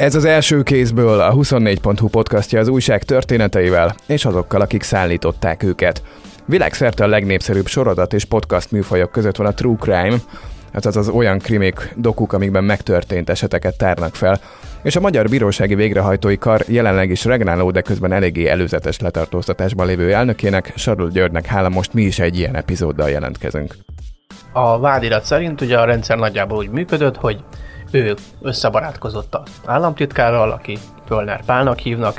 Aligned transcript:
Ez 0.00 0.14
az 0.14 0.24
első 0.24 0.62
kézből 0.62 1.20
a 1.20 1.34
24.hu 1.34 2.08
podcastja 2.08 2.60
az 2.60 2.68
újság 2.68 3.02
történeteivel 3.02 3.94
és 4.06 4.24
azokkal, 4.24 4.60
akik 4.60 4.82
szállították 4.82 5.62
őket. 5.62 6.02
Világszerte 6.46 7.04
a 7.04 7.06
legnépszerűbb 7.06 7.66
sorozat 7.66 8.12
és 8.12 8.24
podcast 8.24 8.70
műfajok 8.70 9.10
között 9.10 9.36
van 9.36 9.46
a 9.46 9.54
True 9.54 9.76
Crime, 9.80 10.16
azaz 10.72 10.96
az 10.96 11.08
olyan 11.08 11.38
krimik, 11.38 11.92
dokuk, 11.96 12.32
amikben 12.32 12.64
megtörtént 12.64 13.30
eseteket 13.30 13.78
tárnak 13.78 14.14
fel, 14.14 14.40
és 14.82 14.96
a 14.96 15.00
Magyar 15.00 15.28
Bírósági 15.28 15.74
Végrehajtói 15.74 16.38
Kar 16.38 16.64
jelenleg 16.66 17.10
is 17.10 17.24
regnáló, 17.24 17.70
de 17.70 17.80
közben 17.80 18.12
eléggé 18.12 18.46
előzetes 18.46 18.98
letartóztatásban 18.98 19.86
lévő 19.86 20.12
elnökének, 20.12 20.72
Sarul 20.76 21.10
Györgynek 21.10 21.46
hála 21.46 21.68
most 21.68 21.92
mi 21.92 22.02
is 22.02 22.18
egy 22.18 22.38
ilyen 22.38 22.56
epizóddal 22.56 23.10
jelentkezünk. 23.10 23.74
A 24.52 24.78
vádirat 24.78 25.24
szerint 25.24 25.60
ugye 25.60 25.78
a 25.78 25.84
rendszer 25.84 26.18
nagyjából 26.18 26.58
úgy 26.58 26.70
működött, 26.70 27.16
hogy 27.16 27.44
ő 27.90 28.14
összebarátkozott 28.42 29.34
az 29.34 29.50
államtitkárral, 29.64 30.50
aki 30.50 30.78
Tölner 31.06 31.44
Pálnak 31.44 31.78
hívnak, 31.78 32.16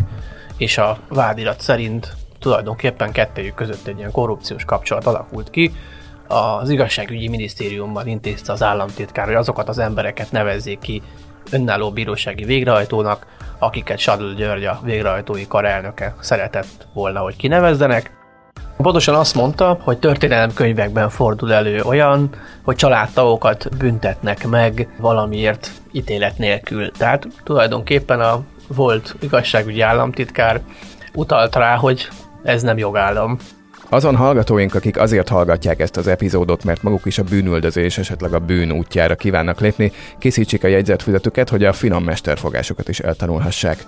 és 0.58 0.78
a 0.78 0.98
vádirat 1.10 1.62
szerint 1.62 2.14
tulajdonképpen 2.40 3.12
kettőjük 3.12 3.56
között 3.56 3.88
egy 3.88 3.98
ilyen 3.98 4.12
korrupciós 4.12 4.66
kapcsolat 4.66 5.06
alakult 5.06 5.50
ki. 5.50 5.72
Az 6.28 6.70
igazságügyi 6.70 7.28
minisztériumban 7.28 8.08
intézte 8.08 8.52
az 8.52 8.64
államtitkár, 8.64 9.26
hogy 9.26 9.36
azokat 9.36 9.70
az 9.70 9.78
embereket 9.78 10.32
nevezzék 10.32 10.80
ki 10.80 11.02
önálló 11.52 11.92
bírósági 11.92 12.44
végrehajtónak, 12.44 13.26
akiket 13.60 13.98
Sadl 13.98 14.34
György 14.34 14.66
a 14.66 14.80
végrehajtói 14.84 15.48
karelnöke 15.48 16.16
szeretett 16.20 16.88
volna, 16.94 17.20
hogy 17.20 17.36
kinevezzenek. 17.36 18.21
Pontosan 18.78 19.16
azt 19.16 19.36
mondta, 19.36 19.78
hogy 19.82 19.98
történelemkönyvekben 19.98 21.10
fordul 21.10 21.54
elő 21.54 21.82
olyan, 21.82 22.30
hogy 22.64 22.76
családtagokat 22.76 23.78
büntetnek 23.78 24.48
meg 24.48 24.88
valamiért 25.00 25.72
ítélet 25.92 26.38
nélkül. 26.38 26.92
Tehát 26.92 27.28
tulajdonképpen 27.44 28.20
a 28.20 28.42
volt 28.68 29.16
igazságügyi 29.20 29.82
államtitkár 29.82 30.62
utalt 31.14 31.56
rá, 31.56 31.76
hogy 31.76 32.08
ez 32.44 32.62
nem 32.62 32.78
jogállam. 32.78 33.38
Azon 33.90 34.16
hallgatóink, 34.16 34.76
akik 34.76 34.98
azért 34.98 35.30
hallgatják 35.30 35.80
ezt 35.80 35.98
az 35.98 36.08
epizódot, 36.08 36.64
mert 36.64 36.84
maguk 36.84 37.06
is 37.06 37.18
a 37.18 37.24
bűnüldözés, 37.24 37.98
esetleg 37.98 38.34
a 38.34 38.40
bűn 38.40 38.72
útjára 38.72 39.16
kívánnak 39.16 39.60
lépni, 39.60 39.92
készítsék 40.20 40.64
a 40.64 40.68
jegyzetfüzetüket, 40.68 41.50
hogy 41.50 41.64
a 41.64 41.74
finom 41.74 42.04
mesterfogásokat 42.04 42.90
is 42.90 43.00
eltanulhassák 43.00 43.86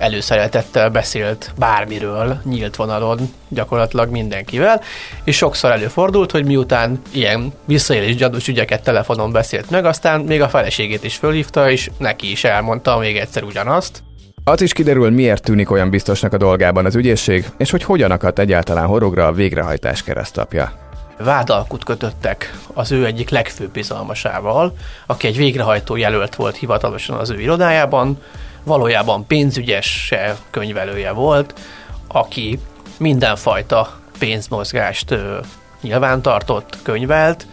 előszeretettel 0.00 0.90
beszélt 0.90 1.52
bármiről 1.58 2.40
nyílt 2.44 2.76
vonalon 2.76 3.18
gyakorlatilag 3.48 4.10
mindenkivel, 4.10 4.80
és 5.24 5.36
sokszor 5.36 5.70
előfordult, 5.70 6.30
hogy 6.30 6.44
miután 6.44 7.00
ilyen 7.10 7.52
visszaélés 7.64 8.16
gyanús 8.16 8.48
ügyeket 8.48 8.82
telefonon 8.82 9.32
beszélt 9.32 9.70
meg, 9.70 9.84
aztán 9.84 10.20
még 10.20 10.42
a 10.42 10.48
feleségét 10.48 11.04
is 11.04 11.16
fölhívta, 11.16 11.70
és 11.70 11.90
neki 11.98 12.30
is 12.30 12.44
elmondta 12.44 12.98
még 12.98 13.16
egyszer 13.16 13.42
ugyanazt. 13.42 14.02
Az 14.44 14.60
is 14.60 14.72
kiderül, 14.72 15.10
miért 15.10 15.42
tűnik 15.42 15.70
olyan 15.70 15.90
biztosnak 15.90 16.32
a 16.32 16.36
dolgában 16.36 16.86
az 16.86 16.94
ügyészség, 16.94 17.50
és 17.56 17.70
hogy 17.70 17.82
hogyan 17.82 18.10
akadt 18.10 18.38
egyáltalán 18.38 18.86
horogra 18.86 19.26
a 19.26 19.32
végrehajtás 19.32 20.02
keresztapja. 20.02 20.72
Vádalkut 21.18 21.84
kötöttek 21.84 22.58
az 22.74 22.92
ő 22.92 23.06
egyik 23.06 23.30
legfőbb 23.30 23.70
bizalmasával, 23.70 24.72
aki 25.06 25.26
egy 25.26 25.36
végrehajtó 25.36 25.96
jelölt 25.96 26.34
volt 26.34 26.56
hivatalosan 26.56 27.16
az 27.16 27.30
ő 27.30 27.40
irodájában, 27.40 28.18
valójában 28.64 29.26
pénzügyes 29.26 30.12
könyvelője 30.50 31.12
volt, 31.12 31.60
aki 32.08 32.58
mindenfajta 32.98 33.98
pénzmozgást 34.18 35.14
nyilvántartott, 35.80 36.78
könyvelt, 36.82 37.46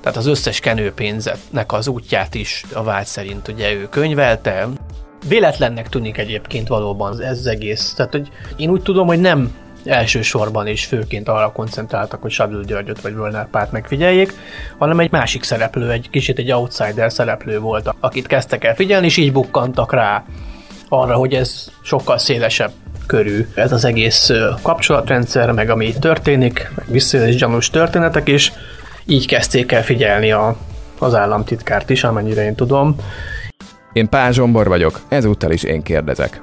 tehát 0.00 0.18
az 0.18 0.26
összes 0.26 0.60
kenőpénzetnek 0.60 1.72
az 1.72 1.88
útját 1.88 2.34
is 2.34 2.64
a 2.72 2.82
vágy 2.82 3.06
szerint 3.06 3.48
ugye 3.48 3.72
ő 3.72 3.88
könyvelte. 3.88 4.68
Véletlennek 5.28 5.88
tűnik 5.88 6.18
egyébként 6.18 6.68
valóban 6.68 7.22
ez 7.22 7.38
az 7.38 7.46
egész. 7.46 7.94
Tehát, 7.96 8.12
hogy 8.12 8.28
én 8.56 8.70
úgy 8.70 8.82
tudom, 8.82 9.06
hogy 9.06 9.20
nem 9.20 9.54
elsősorban 9.84 10.66
és 10.66 10.84
főként 10.84 11.28
arra 11.28 11.52
koncentráltak, 11.52 12.22
hogy 12.22 12.30
Sadl 12.30 12.60
Györgyöt 12.60 13.00
vagy 13.00 13.14
Völner 13.14 13.50
Párt 13.50 13.72
megfigyeljék, 13.72 14.32
hanem 14.78 15.00
egy 15.00 15.10
másik 15.10 15.42
szereplő, 15.42 15.90
egy 15.90 16.10
kicsit 16.10 16.38
egy 16.38 16.52
outsider 16.52 17.12
szereplő 17.12 17.58
volt, 17.58 17.94
akit 18.00 18.26
kezdtek 18.26 18.64
el 18.64 18.74
figyelni, 18.74 19.06
és 19.06 19.16
így 19.16 19.32
bukkantak 19.32 19.92
rá 19.92 20.24
arra, 21.00 21.14
hogy 21.14 21.34
ez 21.34 21.70
sokkal 21.82 22.18
szélesebb 22.18 22.70
körű 23.06 23.46
ez 23.54 23.72
az 23.72 23.84
egész 23.84 24.30
kapcsolatrendszer, 24.62 25.50
meg 25.50 25.70
ami 25.70 25.92
történik, 25.92 26.70
meg 26.74 26.86
visszaélés 26.90 27.36
gyanús 27.36 27.70
történetek, 27.70 28.28
és 28.28 28.52
így 29.06 29.26
kezdték 29.26 29.72
el 29.72 29.82
figyelni 29.82 30.32
a, 30.32 30.56
az 30.98 31.14
államtitkárt 31.14 31.90
is, 31.90 32.04
amennyire 32.04 32.44
én 32.44 32.54
tudom. 32.54 32.96
Én 33.92 34.08
Pál 34.08 34.32
Zsombor 34.32 34.68
vagyok, 34.68 35.00
ezúttal 35.08 35.50
is 35.50 35.62
én 35.62 35.82
kérdezek. 35.82 36.42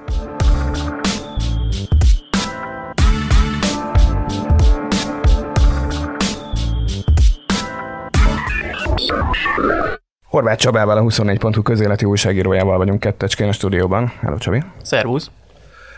Horváth 10.32 10.58
Csabával, 10.58 10.98
a 10.98 11.02
24.hu 11.02 11.62
közéleti 11.62 12.06
újságírójával 12.06 12.78
vagyunk 12.78 13.00
kettecskén 13.00 13.48
a 13.48 13.52
stúdióban. 13.52 14.12
Hello 14.20 14.38
Csabi. 14.38 14.64
Szervusz. 14.82 15.32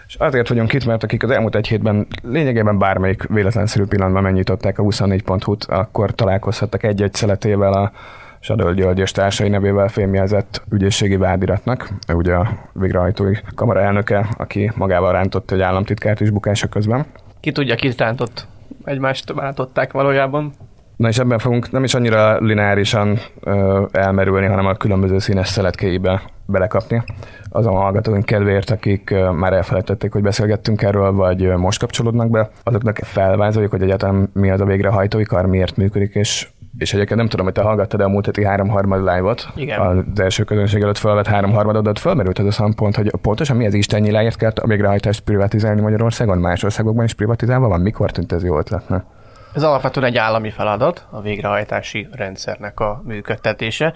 És 0.08 0.16
azért 0.16 0.48
vagyunk 0.48 0.74
itt, 0.74 0.86
mert 0.86 1.04
akik 1.04 1.24
az 1.24 1.30
elmúlt 1.30 1.56
egy 1.56 1.68
hétben 1.68 2.08
lényegében 2.24 2.78
bármelyik 2.78 3.28
véletlenszerű 3.28 3.86
pillanatban 3.86 4.24
megnyitották 4.24 4.80
a 4.80 4.84
24.hu-t, 4.84 5.64
akkor 5.64 6.12
találkozhattak 6.12 6.84
egy-egy 6.84 7.14
szeletével 7.14 7.74
a 7.74 7.92
Sadöl 8.40 8.74
György 8.74 9.00
és 9.00 9.12
társai 9.12 9.50
nevével 9.50 9.88
fémjelzett 9.88 10.64
ügyészségi 10.72 11.16
vádiratnak. 11.16 11.90
Ugye 12.14 12.34
a 12.34 12.48
végrehajtói 12.72 13.36
kamara 13.56 13.82
elnöke, 13.82 14.30
aki 14.38 14.72
magával 14.76 15.12
rántott 15.12 15.52
egy 15.52 15.62
államtitkárt 15.62 16.22
is 16.22 16.30
bukása 16.30 16.68
közben. 16.68 17.06
Ki 17.40 17.52
tudja, 17.52 17.76
kit 17.76 18.00
rántott? 18.00 18.48
Egymást 18.84 19.34
váltották 19.34 19.92
valójában. 19.92 20.54
Na 20.96 21.08
és 21.08 21.18
ebben 21.18 21.40
fogunk 21.40 21.72
nem 21.72 21.84
is 21.84 21.94
annyira 21.94 22.38
lineárisan 22.40 23.20
ö, 23.40 23.84
elmerülni, 23.92 24.46
hanem 24.46 24.66
a 24.66 24.74
különböző 24.74 25.20
színes 25.20 25.48
szeletkéibe 25.48 26.22
belekapni. 26.46 27.04
Azon 27.50 27.76
a 27.76 27.80
hallgatóink 27.80 28.26
kedvéért, 28.26 28.70
akik 28.70 29.10
ö, 29.10 29.32
már 29.32 29.54
elfelejtették, 29.54 30.12
hogy 30.12 30.22
beszélgettünk 30.22 30.82
erről, 30.82 31.12
vagy 31.12 31.44
ö, 31.44 31.58
most 31.58 31.80
kapcsolódnak 31.80 32.30
be, 32.30 32.50
azoknak 32.64 32.98
felvázoljuk, 32.98 33.72
hogy 33.72 33.82
egyáltalán 33.82 34.30
mi 34.34 34.50
az 34.50 34.62
a 34.62 34.66
végrehajtói 34.66 35.24
kar, 35.24 35.46
miért 35.46 35.78
működik, 35.78 36.16
és 36.16 36.48
és 36.78 36.94
egyébként 36.94 37.20
nem 37.20 37.30
tudom, 37.30 37.46
hogy 37.46 37.54
te 37.54 37.62
hallgattad 37.62 38.02
a 38.02 38.08
múlt 38.08 38.26
heti 38.26 38.44
háromharmad 38.44 39.00
live-ot, 39.00 39.48
Igen. 39.56 39.80
az 39.80 40.20
első 40.20 40.44
közönség 40.44 40.82
előtt 40.82 40.98
felvett 40.98 41.28
háromharmadodat, 41.28 42.00
fölmerült 42.00 42.40
az 42.40 42.46
a 42.46 42.52
szempont, 42.52 42.96
hogy 42.96 43.12
pontosan 43.22 43.58
mi 43.58 43.66
az 43.66 43.74
istennyi 43.74 44.12
leért 44.12 44.38
kell 44.38 44.52
a 44.62 44.68
végrehajtást 44.68 45.22
privatizálni 45.22 45.82
Magyarországon, 45.82 46.38
más 46.38 46.64
országokban 46.64 47.06
is 47.06 47.14
privatizálva 47.14 47.68
van, 47.68 47.82
mikor 47.82 48.12
tűnt 48.12 48.32
ez 48.32 48.44
jó 48.44 48.58
ötletnek? 48.58 49.04
Ez 49.54 49.64
alapvetően 49.64 50.06
egy 50.06 50.18
állami 50.18 50.50
feladat, 50.50 51.08
a 51.10 51.22
végrehajtási 51.22 52.08
rendszernek 52.12 52.80
a 52.80 53.02
működtetése. 53.06 53.94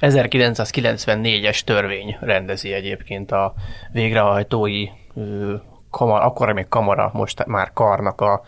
1994-es 0.00 1.60
törvény 1.60 2.16
rendezi 2.20 2.72
egyébként 2.72 3.32
a 3.32 3.54
végrehajtói 3.92 4.86
kamara, 5.90 6.24
akkor 6.24 6.52
még 6.52 6.68
kamara, 6.68 7.10
most 7.12 7.46
már 7.46 7.70
karnak 7.72 8.20
a, 8.20 8.42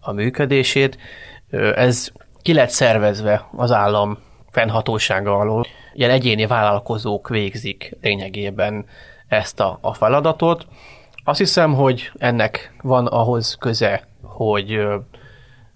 a 0.00 0.12
működését. 0.12 0.98
Ez 1.74 2.08
ki 2.42 2.54
lett 2.54 2.70
szervezve 2.70 3.48
az 3.56 3.72
állam 3.72 4.18
fennhatósága 4.50 5.38
alól. 5.38 5.66
Ilyen 5.92 6.10
egyéni 6.10 6.46
vállalkozók 6.46 7.28
végzik 7.28 7.96
lényegében 8.00 8.86
ezt 9.28 9.60
a, 9.60 9.78
a 9.80 9.94
feladatot. 9.94 10.66
Azt 11.24 11.38
hiszem, 11.38 11.74
hogy 11.74 12.10
ennek 12.14 12.74
van 12.82 13.06
ahhoz 13.06 13.56
köze, 13.60 14.08
hogy 14.22 14.80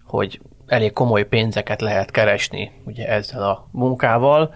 hogy 0.06 0.40
elég 0.66 0.92
komoly 0.92 1.24
pénzeket 1.24 1.80
lehet 1.80 2.10
keresni 2.10 2.72
ugye 2.84 3.08
ezzel 3.08 3.42
a 3.42 3.68
munkával. 3.70 4.54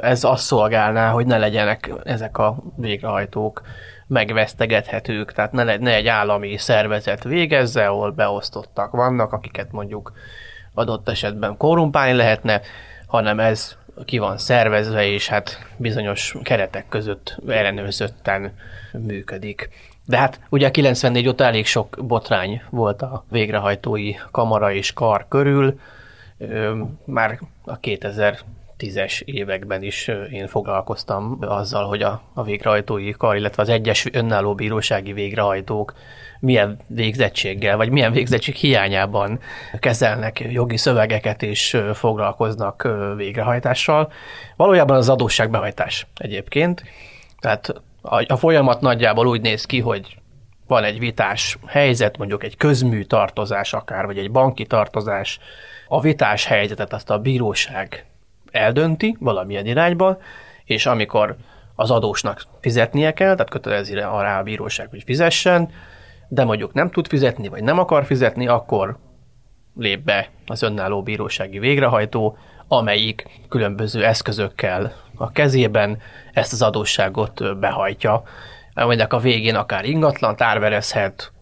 Ez 0.00 0.24
azt 0.24 0.44
szolgálná, 0.44 1.10
hogy 1.10 1.26
ne 1.26 1.38
legyenek 1.38 1.90
ezek 2.04 2.38
a 2.38 2.62
végrehajtók 2.76 3.62
megvesztegethetők, 4.06 5.32
tehát 5.32 5.52
ne, 5.52 5.76
ne 5.76 5.94
egy 5.94 6.06
állami 6.06 6.56
szervezet 6.56 7.24
végezze, 7.24 7.86
ahol 7.86 8.10
beosztottak 8.10 8.90
vannak, 8.90 9.32
akiket 9.32 9.72
mondjuk 9.72 10.12
adott 10.74 11.08
esetben 11.08 11.56
korrumpálni 11.56 12.16
lehetne, 12.16 12.60
hanem 13.06 13.40
ez 13.40 13.76
ki 14.04 14.18
van 14.18 14.38
szervezve, 14.38 15.06
és 15.06 15.28
hát 15.28 15.66
bizonyos 15.76 16.34
keretek 16.42 16.88
között 16.88 17.36
ellenőrzötten 17.48 18.54
működik. 18.92 19.68
De 20.10 20.18
hát 20.18 20.40
ugye 20.48 20.70
94 20.70 21.28
óta 21.28 21.44
elég 21.44 21.66
sok 21.66 21.96
botrány 22.00 22.62
volt 22.70 23.02
a 23.02 23.24
végrehajtói 23.30 24.12
kamara 24.30 24.72
és 24.72 24.92
kar 24.92 25.26
körül. 25.28 25.80
Már 27.04 27.38
a 27.64 27.80
2010-es 27.80 29.22
években 29.24 29.82
is 29.82 30.10
én 30.30 30.46
foglalkoztam 30.46 31.36
azzal, 31.40 31.84
hogy 31.84 32.02
a, 32.02 32.22
a 32.34 32.42
végrehajtói 32.42 33.10
kar, 33.10 33.36
illetve 33.36 33.62
az 33.62 33.68
egyes 33.68 34.06
önálló 34.12 34.54
bírósági 34.54 35.12
végrehajtók 35.12 35.94
milyen 36.40 36.78
végzettséggel, 36.86 37.76
vagy 37.76 37.90
milyen 37.90 38.12
végzettség 38.12 38.54
hiányában 38.54 39.40
kezelnek 39.78 40.40
jogi 40.50 40.76
szövegeket 40.76 41.42
és 41.42 41.82
foglalkoznak 41.94 42.88
végrehajtással. 43.16 44.12
Valójában 44.56 44.96
az 44.96 45.08
adósságbehajtás 45.08 46.06
egyébként. 46.16 46.82
Tehát 47.40 47.82
A, 48.02 48.32
a 48.32 48.36
folyamat 48.36 48.80
nagyjából 48.80 49.26
úgy 49.26 49.40
néz 49.40 49.64
ki, 49.64 49.80
hogy 49.80 50.18
van 50.66 50.84
egy 50.84 50.98
vitás 50.98 51.58
helyzet, 51.66 52.18
mondjuk 52.18 52.44
egy 52.44 52.56
közmű 52.56 53.02
tartozás 53.02 53.72
akár, 53.72 54.06
vagy 54.06 54.18
egy 54.18 54.30
banki 54.30 54.66
tartozás, 54.66 55.38
a 55.88 56.00
vitás 56.00 56.44
helyzetet 56.44 56.92
azt 56.92 57.10
a 57.10 57.18
bíróság 57.18 58.06
eldönti 58.50 59.16
valamilyen 59.20 59.66
irányban, 59.66 60.18
és 60.64 60.86
amikor 60.86 61.36
az 61.74 61.90
adósnak 61.90 62.42
fizetnie 62.60 63.12
kell, 63.12 63.32
tehát 63.32 63.50
kötelezi 63.50 63.94
rá 63.94 64.38
a 64.38 64.42
bíróság, 64.42 64.88
hogy 64.90 65.02
fizessen, 65.02 65.70
de 66.28 66.44
mondjuk 66.44 66.72
nem 66.72 66.90
tud 66.90 67.08
fizetni, 67.08 67.48
vagy 67.48 67.62
nem 67.62 67.78
akar 67.78 68.04
fizetni, 68.04 68.46
akkor 68.46 68.98
lép 69.76 70.00
be 70.04 70.30
az 70.46 70.62
önálló 70.62 71.02
bírósági 71.02 71.58
végrehajtó, 71.58 72.36
amelyik 72.68 73.40
különböző 73.48 74.04
eszközökkel 74.04 74.92
a 75.20 75.30
kezében 75.30 75.98
ezt 76.32 76.52
az 76.52 76.62
adósságot 76.62 77.58
behajtja, 77.58 78.22
aminek 78.74 79.12
a 79.12 79.18
végén 79.18 79.54
akár 79.54 79.84
ingatlan 79.84 80.34
árverezhet, 80.38 81.32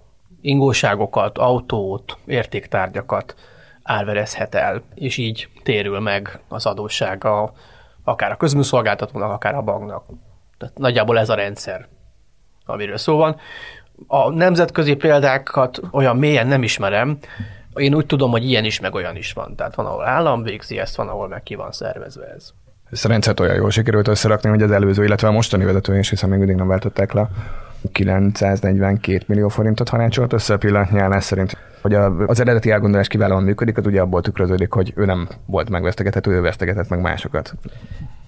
ingóságokat, 0.40 1.38
autót, 1.38 2.16
értéktárgyakat 2.26 3.34
árverezhet 3.82 4.54
el, 4.54 4.82
és 4.94 5.16
így 5.16 5.48
térül 5.62 6.00
meg 6.00 6.40
az 6.48 6.66
adóssága 6.66 7.52
akár 8.04 8.30
a 8.30 8.36
közműszolgáltatónak, 8.36 9.30
akár 9.30 9.54
a 9.54 9.62
banknak. 9.62 10.04
Tehát 10.58 10.78
nagyjából 10.78 11.18
ez 11.18 11.28
a 11.28 11.34
rendszer, 11.34 11.88
amiről 12.66 12.96
szó 12.96 13.16
van. 13.16 13.36
A 14.06 14.30
nemzetközi 14.30 14.94
példákat 14.94 15.80
olyan 15.90 16.16
mélyen 16.16 16.46
nem 16.46 16.62
ismerem, 16.62 17.18
én 17.74 17.94
úgy 17.94 18.06
tudom, 18.06 18.30
hogy 18.30 18.44
ilyen 18.44 18.64
is, 18.64 18.80
meg 18.80 18.94
olyan 18.94 19.16
is 19.16 19.32
van. 19.32 19.56
Tehát 19.56 19.74
van, 19.74 19.86
ahol 19.86 20.04
állam 20.04 20.42
végzi 20.42 20.78
ezt, 20.78 20.96
van, 20.96 21.08
ahol 21.08 21.28
meg 21.28 21.42
ki 21.42 21.54
van 21.54 21.72
szervezve 21.72 22.26
ez. 22.26 22.52
Ezt 22.90 23.04
a 23.04 23.08
rendszert 23.08 23.40
olyan 23.40 23.54
jól 23.54 23.70
sikerült 23.70 24.08
összerakni, 24.08 24.48
hogy 24.48 24.62
az 24.62 24.70
előző, 24.70 25.04
illetve 25.04 25.28
a 25.28 25.32
mostani 25.32 25.64
vezető 25.64 25.98
is, 25.98 26.08
hiszen 26.08 26.28
még 26.28 26.38
mindig 26.38 26.56
nem 26.56 26.68
váltották 26.68 27.12
le 27.12 27.28
942 27.92 29.20
millió 29.26 29.48
forintot 29.48 29.88
hanácsolt 29.88 30.32
össze 30.32 30.54
a 30.54 30.58
pillanatnyi 30.58 31.20
szerint, 31.20 31.56
hogy 31.82 31.94
az 32.26 32.40
eredeti 32.40 32.70
elgondolás 32.70 33.08
kiválóan 33.08 33.42
működik, 33.42 33.76
az 33.76 33.86
ugye 33.86 34.00
abból 34.00 34.20
tükröződik, 34.20 34.72
hogy 34.72 34.92
ő 34.96 35.04
nem 35.04 35.28
volt 35.46 35.70
megvesztegethető, 35.70 36.30
ő 36.30 36.40
vesztegetett 36.40 36.88
meg 36.88 37.00
másokat. 37.00 37.54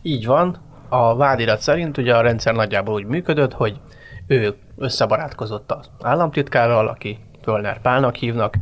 Így 0.03 0.27
van. 0.27 0.57
A 0.89 1.17
vádirat 1.17 1.61
szerint 1.61 1.99
ugye 1.99 2.17
a 2.17 2.21
rendszer 2.21 2.55
nagyjából 2.55 2.95
úgy 2.95 3.07
működött, 3.07 3.53
hogy 3.53 3.81
ő 4.27 4.55
összebarátkozott 4.77 5.73
az 5.73 5.91
államtitkárral, 6.03 6.89
aki 6.89 7.19
Tölner 7.43 7.81
Pálnak 7.81 8.15
hívnak, 8.15 8.55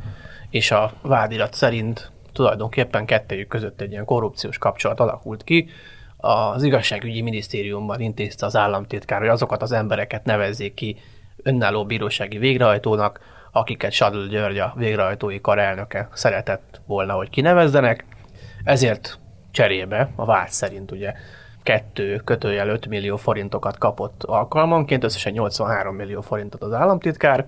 és 0.51 0.71
a 0.71 0.93
vádirat 1.03 1.55
szerint 1.55 2.11
tulajdonképpen 2.39 3.07
kettőjük 3.07 3.49
között 3.49 3.81
egy 3.81 3.91
ilyen 3.91 4.05
korrupciós 4.05 4.59
kapcsolat 4.59 5.01
alakult 5.01 5.45
ki. 5.45 5.69
Az 6.17 6.63
igazságügyi 6.63 7.21
minisztériumban 7.21 8.01
intézte 8.01 8.47
az 8.47 8.57
államtitkár, 8.57 9.19
hogy 9.21 9.29
azokat 9.29 9.63
az 9.63 9.73
embereket 9.73 10.25
nevezzék 10.25 10.75
ki 10.75 10.97
önálló 11.43 11.85
bírósági 11.85 12.39
végrehajtónak, 12.39 13.21
akiket 13.53 13.93
Sadl 13.93 14.27
György 14.29 14.59
a 14.59 14.73
végrehajtói 14.77 15.41
karelnöke 15.41 16.09
szeretett 16.13 16.81
volna, 16.87 17.13
hogy 17.13 17.31
kinevezzenek. 17.31 18.05
Ezért 18.65 19.19
cserébe, 19.51 20.11
a 20.17 20.25
vád 20.25 20.49
szerint 20.49 20.91
ugye 20.91 21.13
kettő 21.63 22.17
kötőjel 22.25 22.69
5 22.69 22.87
millió 22.87 23.17
forintokat 23.17 23.79
kapott 23.79 24.23
alkalmanként, 24.25 25.05
összesen 25.05 25.33
83 25.33 25.95
millió 25.95 26.21
forintot 26.21 26.63
az 26.63 26.73
államtitkár, 26.73 27.47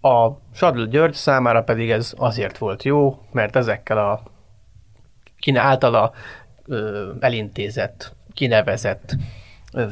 a 0.00 0.28
Sadl 0.54 0.82
György 0.82 1.14
számára 1.14 1.62
pedig 1.62 1.90
ez 1.90 2.12
azért 2.16 2.58
volt 2.58 2.82
jó, 2.82 3.18
mert 3.32 3.56
ezekkel 3.56 3.98
a 3.98 4.22
kine 5.38 5.60
általa 5.60 6.12
ö, 6.66 7.12
elintézett, 7.20 8.14
kinevezett 8.34 9.16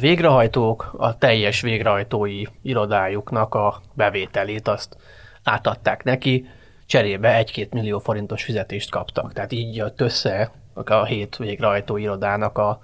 végrehajtók 0.00 0.94
a 0.98 1.18
teljes 1.18 1.60
végrehajtói 1.60 2.42
irodájuknak 2.62 3.54
a 3.54 3.80
bevételét 3.94 4.68
azt 4.68 4.96
átadták 5.42 6.02
neki, 6.02 6.46
cserébe 6.86 7.44
1-2 7.46 7.70
millió 7.70 7.98
forintos 7.98 8.44
fizetést 8.44 8.90
kaptak. 8.90 9.32
Tehát 9.32 9.52
így 9.52 9.76
jött 9.76 10.00
össze 10.00 10.50
a 10.74 11.04
hét 11.04 11.36
végrehajtó 11.36 11.96
irodának 11.96 12.58
a 12.58 12.80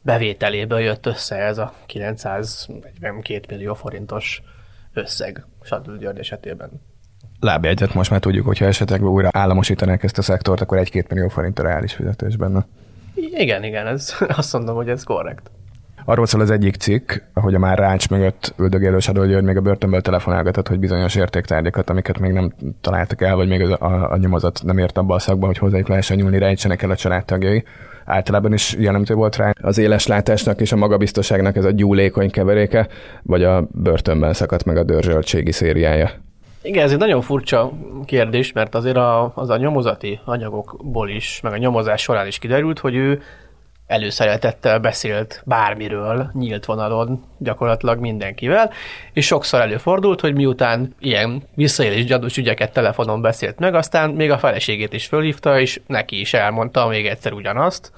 bevételéből 0.00 0.80
jött 0.80 1.06
össze 1.06 1.36
ez 1.36 1.58
a 1.58 1.72
942 1.86 3.54
millió 3.56 3.74
forintos 3.74 4.42
összeg 4.92 5.46
Sadl 5.68 5.96
György 5.96 6.18
esetében. 6.18 6.70
Lábjegyet 7.40 7.94
most 7.94 8.10
már 8.10 8.20
tudjuk, 8.20 8.46
hogyha 8.46 8.64
esetleg 8.64 9.04
újra 9.04 9.28
államosítanák 9.32 10.02
ezt 10.02 10.18
a 10.18 10.22
szektort, 10.22 10.60
akkor 10.60 10.78
egy-két 10.78 11.08
millió 11.08 11.28
forint 11.28 11.58
a 11.58 11.62
reális 11.62 11.92
fizetés 11.92 12.36
benne. 12.36 12.66
Igen, 13.14 13.64
igen, 13.64 13.86
ez, 13.86 14.16
azt 14.40 14.52
mondom, 14.52 14.76
hogy 14.76 14.88
ez 14.88 15.02
korrekt. 15.02 15.50
Arról 16.04 16.26
szól 16.26 16.40
az 16.40 16.50
egyik 16.50 16.76
cikk, 16.76 17.12
hogy 17.34 17.54
a 17.54 17.58
már 17.58 17.78
rács 17.78 18.08
mögött 18.08 18.54
üldögélő 18.58 18.98
Sadol 18.98 19.26
György 19.26 19.44
még 19.44 19.56
a 19.56 19.60
börtönből 19.60 20.00
telefonálgatott, 20.00 20.68
hogy 20.68 20.78
bizonyos 20.78 21.14
értéktárgyakat, 21.14 21.90
amiket 21.90 22.18
még 22.18 22.32
nem 22.32 22.52
találtak 22.80 23.22
el, 23.22 23.36
vagy 23.36 23.48
még 23.48 23.62
a, 23.62 23.76
a, 23.80 24.10
a 24.10 24.16
nyomozat 24.16 24.60
nem 24.64 24.78
ért 24.78 24.98
abba 24.98 25.14
a 25.14 25.18
szakba, 25.18 25.46
hogy 25.46 25.58
hozzájuk 25.58 25.88
lehessen 25.88 26.16
nyúlni, 26.16 26.38
rejtsenek 26.38 26.82
el 26.82 26.90
a 26.90 26.96
családtagjai. 26.96 27.64
Általában 28.10 28.52
is 28.52 28.74
jellemző 28.78 29.14
volt 29.14 29.36
rá 29.36 29.52
az 29.62 29.78
éles 29.78 30.06
látásnak 30.06 30.60
és 30.60 30.72
a 30.72 30.76
magabiztosságnak 30.76 31.56
ez 31.56 31.64
a 31.64 31.70
gyúlékony 31.70 32.30
keveréke, 32.30 32.88
vagy 33.22 33.44
a 33.44 33.68
börtönben 33.72 34.32
szakadt 34.32 34.64
meg 34.64 34.76
a 34.76 34.82
dörzsöltségi 34.82 35.52
szériája. 35.52 36.10
Igen, 36.62 36.84
ez 36.84 36.92
egy 36.92 36.98
nagyon 36.98 37.20
furcsa 37.20 37.72
kérdés, 38.04 38.52
mert 38.52 38.74
azért 38.74 38.96
a, 38.96 39.32
az 39.34 39.50
a 39.50 39.56
nyomozati 39.56 40.20
anyagokból 40.24 41.08
is, 41.08 41.40
meg 41.42 41.52
a 41.52 41.56
nyomozás 41.56 42.02
során 42.02 42.26
is 42.26 42.38
kiderült, 42.38 42.78
hogy 42.78 42.94
ő 42.94 43.22
előszeretettel 43.88 44.78
beszélt 44.78 45.42
bármiről, 45.44 46.30
nyílt 46.32 46.64
vonalon 46.64 47.24
gyakorlatilag 47.38 47.98
mindenkivel, 47.98 48.72
és 49.12 49.26
sokszor 49.26 49.60
előfordult, 49.60 50.20
hogy 50.20 50.34
miután 50.34 50.94
ilyen 50.98 51.42
visszaélés 51.54 52.04
gyanús 52.04 52.36
ügyeket 52.36 52.72
telefonon 52.72 53.20
beszélt 53.20 53.58
meg, 53.58 53.74
aztán 53.74 54.10
még 54.10 54.30
a 54.30 54.38
feleségét 54.38 54.92
is 54.92 55.06
fölhívta, 55.06 55.60
és 55.60 55.80
neki 55.86 56.20
is 56.20 56.34
elmondta 56.34 56.86
még 56.86 57.06
egyszer 57.06 57.32
ugyanazt, 57.32 57.92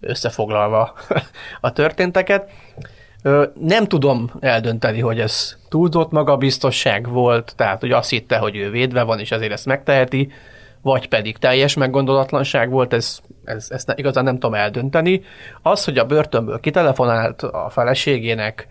összefoglalva 0.00 0.94
a 1.60 1.72
történteket. 1.72 2.50
Nem 3.60 3.86
tudom 3.86 4.30
eldönteni, 4.40 5.00
hogy 5.00 5.20
ez 5.20 5.56
túlzott 5.68 6.10
magabiztosság 6.10 7.08
volt, 7.08 7.52
tehát 7.56 7.80
hogy 7.80 7.92
azt 7.92 8.10
hitte, 8.10 8.36
hogy 8.36 8.56
ő 8.56 8.70
védve 8.70 9.02
van, 9.02 9.18
és 9.18 9.30
ezért 9.30 9.52
ezt 9.52 9.66
megteheti, 9.66 10.32
vagy 10.86 11.08
pedig 11.08 11.38
teljes 11.38 11.74
meggondolatlanság 11.74 12.70
volt, 12.70 12.92
ez, 12.92 13.20
ez, 13.44 13.66
ezt 13.70 13.92
igazán 13.96 14.24
nem 14.24 14.34
tudom 14.34 14.54
eldönteni. 14.54 15.22
Az, 15.62 15.84
hogy 15.84 15.98
a 15.98 16.06
börtönből 16.06 16.60
kitelefonált 16.60 17.42
a 17.42 17.68
feleségének 17.70 18.68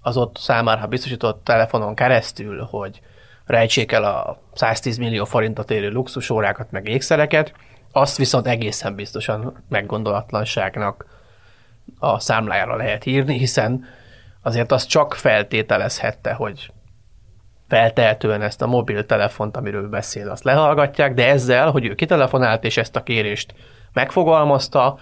az 0.00 0.16
ott 0.16 0.36
számára 0.36 0.86
biztosított 0.86 1.44
telefonon 1.44 1.94
keresztül, 1.94 2.62
hogy 2.70 3.00
rejtsék 3.44 3.92
el 3.92 4.04
a 4.04 4.42
110 4.54 4.96
millió 4.96 5.24
forintot 5.24 5.70
érő 5.70 5.90
luxusórákat, 5.90 6.70
meg 6.70 6.88
ékszereket, 6.88 7.52
azt 7.92 8.16
viszont 8.16 8.46
egészen 8.46 8.94
biztosan 8.94 9.64
meggondolatlanságnak 9.68 11.06
a 11.98 12.18
számlájára 12.18 12.76
lehet 12.76 13.06
írni, 13.06 13.38
hiszen 13.38 13.84
azért 14.42 14.72
az 14.72 14.86
csak 14.86 15.14
feltételezhette, 15.14 16.32
hogy 16.32 16.72
feltehetően 17.72 18.42
ezt 18.42 18.62
a 18.62 18.66
mobiltelefont, 18.66 19.56
amiről 19.56 19.88
beszél, 19.88 20.30
azt 20.30 20.44
lehallgatják, 20.44 21.14
de 21.14 21.28
ezzel, 21.28 21.70
hogy 21.70 21.86
ő 21.86 21.94
kitelefonált 21.94 22.64
és 22.64 22.76
ezt 22.76 22.96
a 22.96 23.02
kérést 23.02 23.54
megfogalmazta, 23.92 24.98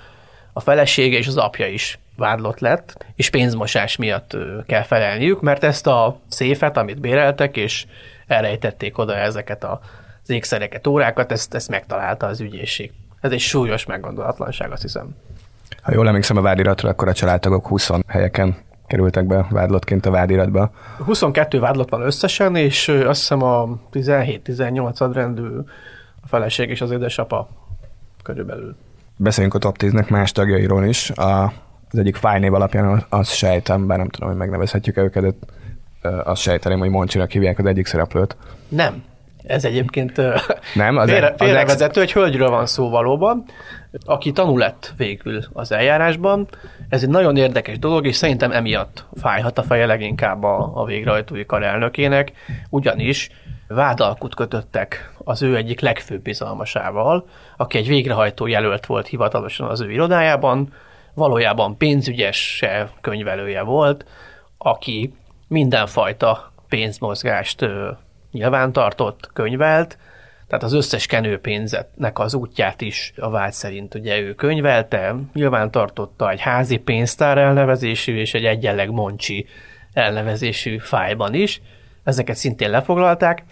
a 0.52 0.60
felesége 0.60 1.16
és 1.16 1.26
az 1.26 1.36
apja 1.36 1.66
is 1.66 1.98
vádlott 2.16 2.58
lett, 2.58 3.04
és 3.14 3.30
pénzmosás 3.30 3.96
miatt 3.96 4.36
kell 4.66 4.82
felelniük, 4.82 5.40
mert 5.40 5.64
ezt 5.64 5.86
a 5.86 6.20
széfet, 6.28 6.76
amit 6.76 7.00
béreltek, 7.00 7.56
és 7.56 7.86
elrejtették 8.26 8.98
oda 8.98 9.16
ezeket 9.16 9.64
az 9.64 10.30
ékszereket, 10.30 10.86
órákat, 10.86 11.32
ezt, 11.32 11.54
ezt 11.54 11.68
megtalálta 11.68 12.26
az 12.26 12.40
ügyészség. 12.40 12.92
Ez 13.20 13.32
egy 13.32 13.40
súlyos 13.40 13.86
meggondolatlanság, 13.86 14.72
azt 14.72 14.82
hiszem. 14.82 15.16
Ha 15.82 15.92
jól 15.92 16.08
emlékszem 16.08 16.36
a 16.36 16.42
vádiratra, 16.42 16.88
akkor 16.88 17.08
a 17.08 17.12
családtagok 17.12 17.66
20 17.66 17.90
helyeken 18.06 18.56
kerültek 18.90 19.26
be 19.26 19.46
vádlottként 19.50 20.06
a 20.06 20.10
vádiratba. 20.10 20.70
22 21.04 21.60
vádlott 21.60 21.88
van 21.88 22.00
összesen, 22.00 22.56
és 22.56 22.88
azt 22.88 23.20
hiszem 23.20 23.42
a 23.42 23.68
17-18 23.92 24.96
adrendű 24.98 25.46
a 26.22 26.26
feleség 26.26 26.70
és 26.70 26.80
az 26.80 26.90
édesapa 26.90 27.48
körülbelül. 28.22 28.76
Beszéljünk 29.16 29.54
a 29.54 29.58
top 29.58 29.76
10-nek 29.78 30.08
más 30.08 30.32
tagjairól 30.32 30.84
is. 30.84 31.10
A, 31.10 31.44
az 31.90 31.98
egyik 31.98 32.16
fájnév 32.16 32.54
alapján 32.54 33.04
azt 33.08 33.34
sejtem, 33.34 33.86
bár 33.86 33.98
nem 33.98 34.08
tudom, 34.08 34.28
hogy 34.28 34.38
megnevezhetjük 34.38 34.96
-e 34.96 35.02
őket, 35.02 35.22
de 35.22 36.08
azt 36.24 36.42
sejteném, 36.42 36.78
hogy 36.78 36.90
Moncsinak 36.90 37.30
hívják 37.30 37.58
az 37.58 37.66
egyik 37.66 37.86
szereplőt. 37.86 38.36
Nem. 38.68 39.02
Ez 39.42 39.64
egyébként 39.64 40.16
nem, 40.74 40.96
az 40.96 41.08
félre, 41.08 41.34
félrevezető, 41.36 42.00
egy 42.00 42.12
hölgyről 42.12 42.50
van 42.50 42.66
szó 42.66 42.88
valóban, 42.88 43.44
aki 44.04 44.32
tanul 44.32 44.58
lett 44.58 44.92
végül 44.96 45.44
az 45.52 45.72
eljárásban. 45.72 46.48
Ez 46.88 47.02
egy 47.02 47.08
nagyon 47.08 47.36
érdekes 47.36 47.78
dolog, 47.78 48.06
és 48.06 48.16
szerintem 48.16 48.52
emiatt 48.52 49.04
fájhat 49.20 49.58
a 49.58 49.62
feje 49.62 49.86
leginkább 49.86 50.42
a, 50.42 50.70
a 50.74 50.84
végrehajtói 50.84 51.46
kar 51.46 51.62
elnökének, 51.62 52.32
ugyanis 52.70 53.30
vádalkut 53.68 54.34
kötöttek 54.34 55.12
az 55.24 55.42
ő 55.42 55.56
egyik 55.56 55.80
legfőbb 55.80 56.22
bizalmasával, 56.22 57.28
aki 57.56 57.78
egy 57.78 57.88
végrehajtó 57.88 58.46
jelölt 58.46 58.86
volt 58.86 59.06
hivatalosan 59.06 59.68
az 59.68 59.80
ő 59.80 59.90
irodájában, 59.90 60.72
valójában 61.14 61.76
pénzügyes 61.76 62.64
könyvelője 63.00 63.62
volt, 63.62 64.04
aki 64.58 65.14
mindenfajta 65.48 66.52
pénzmozgást 66.68 67.66
nyilvántartott, 68.30 69.30
könyvelt, 69.32 69.98
tehát 70.50 70.64
az 70.64 70.72
összes 70.72 71.06
kenőpénzetnek 71.06 72.18
az 72.18 72.34
útját 72.34 72.80
is 72.80 73.12
a 73.16 73.30
vád 73.30 73.52
szerint 73.52 73.94
ugye 73.94 74.18
ő 74.18 74.34
könyvelte, 74.34 75.16
nyilván 75.32 75.70
tartotta 75.70 76.30
egy 76.30 76.40
házi 76.40 76.76
pénztár 76.76 77.38
elnevezésű 77.38 78.16
és 78.16 78.34
egy 78.34 78.44
egyenleg 78.44 78.90
Moncsi 78.90 79.46
elnevezésű 79.92 80.78
fájban 80.78 81.34
is. 81.34 81.62
Ezeket 82.04 82.36
szintén 82.36 82.70
lefoglalták. 82.70 83.44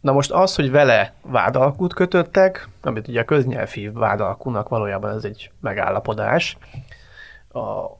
Na 0.00 0.12
most 0.12 0.30
az, 0.30 0.54
hogy 0.54 0.70
vele 0.70 1.12
vádalkút 1.22 1.94
kötöttek, 1.94 2.68
amit 2.82 3.08
ugye 3.08 3.20
a 3.20 3.24
köznyelvi 3.24 3.88
vádalkúnak 3.88 4.68
valójában 4.68 5.16
ez 5.16 5.24
egy 5.24 5.50
megállapodás, 5.60 6.56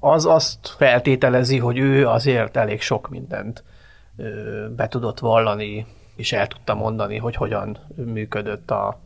az 0.01 0.27
azt 0.27 0.75
feltételezi, 0.77 1.59
hogy 1.59 1.79
ő 1.79 2.09
azért 2.09 2.57
elég 2.57 2.81
sok 2.81 3.09
mindent 3.09 3.65
be 4.77 4.89
tudott 4.89 5.19
vallani, 5.19 5.87
és 6.17 6.33
el 6.33 6.47
tudta 6.47 6.75
mondani, 6.75 7.17
hogy 7.17 7.37
hogyan 7.37 7.79
működött 7.95 8.71
a, 8.71 8.99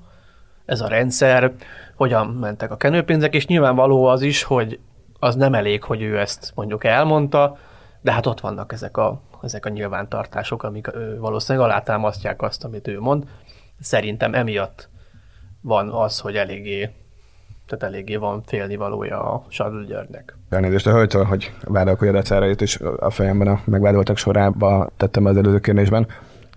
ez 0.64 0.80
a 0.80 0.88
rendszer, 0.88 1.52
hogyan 1.94 2.26
mentek 2.26 2.70
a 2.70 2.76
kenőpénzek, 2.76 3.34
és 3.34 3.46
nyilvánvaló 3.46 4.04
az 4.04 4.22
is, 4.22 4.42
hogy 4.42 4.78
az 5.18 5.34
nem 5.34 5.54
elég, 5.54 5.82
hogy 5.82 6.02
ő 6.02 6.18
ezt 6.18 6.52
mondjuk 6.54 6.84
elmondta, 6.84 7.58
de 8.00 8.12
hát 8.12 8.26
ott 8.26 8.40
vannak 8.40 8.72
ezek 8.72 8.96
a, 8.96 9.20
ezek 9.42 9.66
a 9.66 9.68
nyilvántartások, 9.68 10.62
amik 10.62 10.90
valószínűleg 11.18 11.68
alátámasztják 11.68 12.42
azt, 12.42 12.64
amit 12.64 12.88
ő 12.88 13.00
mond. 13.00 13.24
Szerintem 13.80 14.34
emiatt 14.34 14.88
van 15.60 15.88
az, 15.88 16.18
hogy 16.20 16.36
eléggé 16.36 16.90
tehát 17.70 17.94
eléggé 17.94 18.16
van 18.16 18.42
félnivalója 18.46 19.32
a 19.32 19.44
Sadl 19.48 19.84
Györgynek. 19.86 20.36
Elnézést 20.48 20.86
a 20.86 20.90
hölgytől, 20.90 21.24
hogy 21.24 21.52
vádalkolja 21.64 22.22
a 22.30 22.44
jött, 22.44 22.60
és 22.60 22.80
a 22.98 23.10
fejemben 23.10 23.48
a 23.48 23.60
megvádoltak 23.64 24.16
sorába 24.16 24.90
tettem 24.96 25.24
az 25.24 25.36
előző 25.36 25.58
kérdésben. 25.58 26.06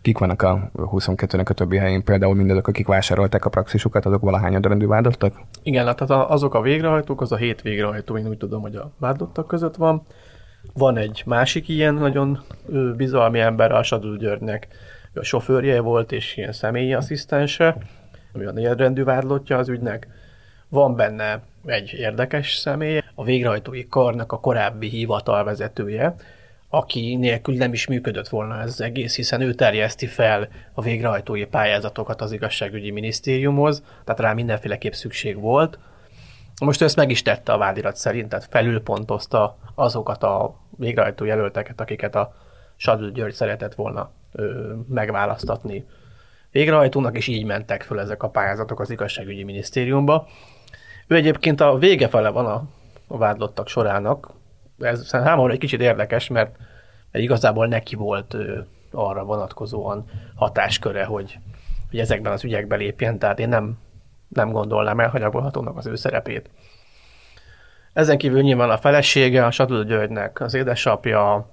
Kik 0.02 0.18
vannak 0.18 0.42
a 0.42 0.72
22-nek 0.76 1.50
a 1.50 1.54
többi 1.54 1.78
helyén? 1.78 2.04
Például 2.04 2.36
mindazok, 2.36 2.68
akik 2.68 2.88
vásárolták 2.88 3.46
a 3.46 3.50
praxisukat, 3.50 4.06
azok 4.06 4.22
valahányan 4.22 4.62
rendű 4.62 4.88
vádoltak? 4.88 5.34
Igen, 5.64 5.96
tehát 5.96 6.30
azok 6.32 6.54
a 6.54 6.62
végrehajtók, 6.62 7.22
az 7.22 7.32
a 7.32 7.36
hét 7.36 7.62
végrehajtó, 7.62 8.18
én 8.18 8.28
úgy 8.28 8.38
tudom, 8.38 8.62
hogy 8.62 8.76
a 8.76 8.92
vádoltak 9.00 9.48
között 9.48 9.76
van. 9.76 10.02
Van 10.74 10.98
egy 10.98 11.24
másik 11.26 11.68
ilyen 11.68 11.94
nagyon 11.94 12.40
bizalmi 12.96 13.40
ember, 13.40 13.72
a 13.72 13.84
Sadul 13.84 14.18
Györgynek 14.18 14.68
a 15.14 15.24
sofőrje 15.24 15.82
volt, 15.82 16.12
és 16.12 16.38
ilyen 16.38 16.52
személyi 16.52 16.94
asszisztense, 16.94 17.78
ami 18.34 18.46
a 18.46 18.52
negyedrendű 18.52 19.04
vádlottja 19.04 19.58
az 19.58 19.70
ügynek 19.70 20.08
van 20.74 20.96
benne 20.96 21.42
egy 21.66 21.94
érdekes 21.94 22.56
személy, 22.56 23.02
a 23.16 23.24
végrehajtói 23.24 23.88
karnak 23.88 24.32
a 24.32 24.40
korábbi 24.40 24.90
hivatalvezetője, 24.90 26.16
aki 26.70 27.16
nélkül 27.16 27.56
nem 27.56 27.74
is 27.74 27.88
működött 27.88 28.28
volna 28.28 28.62
ez 28.62 28.80
egész, 28.80 29.16
hiszen 29.16 29.42
ő 29.42 29.54
terjeszti 29.54 30.06
fel 30.06 30.48
a 30.74 30.82
végrehajtói 30.82 31.46
pályázatokat 31.46 32.22
az 32.22 32.32
igazságügyi 32.32 32.92
minisztériumhoz, 32.92 33.84
tehát 34.04 34.20
rá 34.20 34.34
mindenféleképp 34.34 34.92
szükség 34.92 35.40
volt. 35.40 35.80
Most 36.62 36.82
ő 36.82 36.86
ezt 36.86 36.96
meg 36.96 37.10
is 37.10 37.22
tette 37.22 37.52
a 37.52 37.58
vádirat 37.58 37.96
szerint, 37.96 38.30
tehát 38.30 38.48
felülpontozta 38.50 39.58
azokat 39.76 40.24
a 40.24 40.56
végrehajtó 40.78 41.26
jelölteket, 41.26 41.82
akiket 41.82 42.16
a 42.16 42.36
Sadl 42.76 43.08
György 43.08 43.34
szeretett 43.34 43.76
volna 43.76 44.12
ö, 44.32 44.74
megválasztatni 44.90 45.86
végrehajtónak, 46.52 47.18
és 47.18 47.28
így 47.28 47.46
mentek 47.46 47.84
föl 47.84 48.00
ezek 48.00 48.24
a 48.24 48.30
pályázatok 48.30 48.80
az 48.80 48.90
igazságügyi 48.90 49.44
minisztériumba. 49.44 50.28
Ő 51.08 51.16
egyébként 51.16 51.62
a 51.62 51.78
vége 51.78 52.08
fele 52.08 52.30
van 52.30 52.46
a, 52.46 52.64
a 53.08 53.18
vádlottak 53.18 53.68
sorának. 53.68 54.32
Ez 54.80 55.08
számomra 55.08 55.52
egy 55.52 55.60
kicsit 55.60 55.82
érdekes, 55.82 56.28
mert, 56.28 56.58
mert 57.12 57.24
igazából 57.24 57.68
neki 57.68 57.96
volt 57.96 58.34
ő, 58.34 58.68
arra 58.92 59.24
vonatkozóan 59.24 60.06
hatásköre, 60.36 61.06
hogy, 61.06 61.38
hogy 61.90 62.00
ezekben 62.00 62.32
az 62.32 62.44
ügyekben 62.44 62.80
lépjen, 62.80 63.20
tehát 63.20 63.40
én 63.40 63.50
nem, 63.50 63.78
nem 64.28 64.52
gondolnám 64.52 65.00
elhanyagolhatónak 65.00 65.78
az 65.78 65.86
ő 65.86 65.96
szerepét. 65.96 66.50
Ezen 67.94 68.18
kívül 68.18 68.42
nyilván 68.42 68.70
a 68.70 68.78
felesége, 68.78 69.46
a 69.46 69.52
Sadul 69.52 69.84
Györgynek 69.84 70.40
az 70.40 70.54
édesapja, 70.54 71.50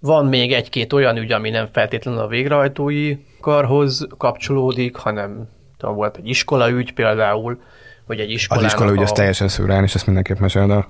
van 0.00 0.26
még 0.26 0.52
egy-két 0.52 0.92
olyan 0.92 1.16
ügy, 1.16 1.32
ami 1.32 1.50
nem 1.50 1.66
feltétlenül 1.72 2.20
a 2.20 2.26
végrehajtói 2.26 3.16
karhoz 3.40 4.06
kapcsolódik, 4.18 4.96
hanem 4.96 5.48
volt 5.80 6.16
egy 6.16 6.28
iskola 6.28 6.70
ügy 6.70 6.92
például, 6.92 7.60
hogy 8.06 8.20
egy 8.20 8.30
iskolának... 8.30 8.70
Az 8.70 8.72
iskola 8.72 8.92
ugye 8.92 9.04
a... 9.04 9.12
teljesen 9.12 9.48
szürán, 9.48 9.82
és 9.82 9.94
ezt 9.94 10.06
mindenképp 10.06 10.38
meséld 10.38 10.70
el. 10.70 10.88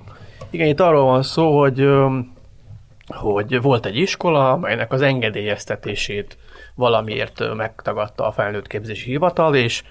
Igen, 0.49 0.67
itt 0.67 0.79
arról 0.79 1.05
van 1.05 1.23
szó, 1.23 1.59
hogy, 1.59 1.87
hogy 3.07 3.61
volt 3.61 3.85
egy 3.85 3.97
iskola, 3.97 4.51
amelynek 4.51 4.91
az 4.91 5.01
engedélyeztetését 5.01 6.37
valamiért 6.75 7.55
megtagadta 7.55 8.27
a 8.27 8.31
felnőtt 8.31 8.67
képzési 8.67 9.09
hivatal, 9.09 9.55
és 9.55 9.83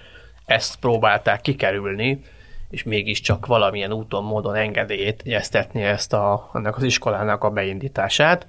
ezt 0.45 0.75
próbálták 0.75 1.41
kikerülni, 1.41 2.21
és 2.69 2.83
mégiscsak 2.83 3.45
valamilyen 3.45 3.93
úton, 3.93 4.23
módon 4.23 4.55
engedélyeztetni 4.55 5.81
ezt 5.81 6.13
a, 6.13 6.49
ennek 6.53 6.75
az 6.77 6.83
iskolának 6.83 7.43
a 7.43 7.49
beindítását, 7.49 8.47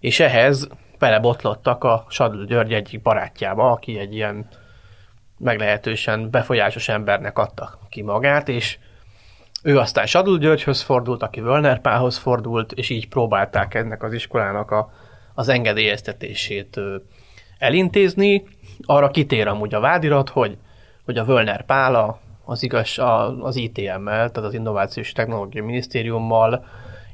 és 0.00 0.20
ehhez 0.20 0.68
belebotlottak 0.98 1.84
a 1.84 2.06
Sadl 2.08 2.44
György 2.44 2.72
egyik 2.72 3.02
barátjába, 3.02 3.70
aki 3.70 3.98
egy 3.98 4.14
ilyen 4.14 4.48
meglehetősen 5.38 6.30
befolyásos 6.30 6.88
embernek 6.88 7.38
adta 7.38 7.78
ki 7.88 8.02
magát, 8.02 8.48
és 8.48 8.78
ő 9.62 9.78
aztán 9.78 10.06
Sadul 10.06 10.38
Györgyhöz 10.38 10.82
fordult, 10.82 11.22
aki 11.22 11.40
Völner 11.40 11.80
Pálhoz 11.80 12.16
fordult, 12.16 12.72
és 12.72 12.90
így 12.90 13.08
próbálták 13.08 13.74
ennek 13.74 14.02
az 14.02 14.12
iskolának 14.12 14.70
a, 14.70 14.92
az 15.34 15.48
engedélyeztetését 15.48 16.80
elintézni. 17.58 18.44
Arra 18.82 19.10
kitér 19.10 19.46
amúgy 19.46 19.74
a 19.74 19.80
vádirat, 19.80 20.28
hogy, 20.28 20.58
hogy 21.04 21.18
a 21.18 21.24
Völner 21.24 21.64
Pála 21.64 22.20
az, 22.44 22.62
igaz, 22.62 22.98
az 23.40 23.56
ITM-mel, 23.56 24.30
tehát 24.30 24.48
az 24.48 24.54
Innovációs 24.54 25.12
Technológiai 25.12 25.64
Minisztériummal, 25.64 26.64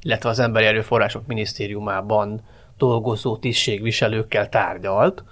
illetve 0.01 0.29
az 0.29 0.39
Emberi 0.39 0.67
Erőforrások 0.67 1.27
Minisztériumában 1.27 2.43
dolgozó 2.79 3.37
tisztségviselőkkel 3.37 4.49
tárgyalt. 4.49 5.25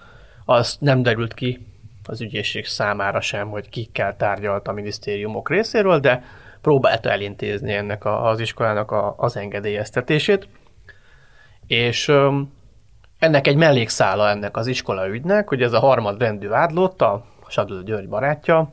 Az 0.45 0.77
nem 0.81 1.03
derült 1.03 1.35
ki 1.35 1.67
az 2.09 2.21
ügyészség 2.21 2.67
számára 2.67 3.21
sem, 3.21 3.49
hogy 3.49 3.69
kikkel 3.69 4.17
tárgyalt 4.17 4.69
a 4.69 4.73
minisztériumok 4.73 5.51
részéről, 5.51 5.99
de 5.99 6.23
próbálta 6.61 7.11
elintézni 7.11 7.73
ennek 7.73 8.05
a, 8.05 8.29
az 8.29 8.41
iskolának 8.41 8.91
a, 8.91 9.15
az 9.17 9.37
engedélyeztetését, 9.37 10.49
és 11.67 12.09
öm, 12.09 12.53
ennek 13.19 13.47
egy 13.47 13.57
mellékszála 13.57 14.29
ennek 14.29 14.57
az 14.57 14.67
iskola 14.67 15.09
ügynek, 15.09 15.49
hogy 15.49 15.63
ez 15.63 15.73
a 15.73 15.79
harmad 15.79 16.21
rendű 16.21 16.49
vádlott, 16.49 17.03
a 17.03 17.25
Sadl 17.49 17.83
György 17.85 18.09
barátja, 18.09 18.73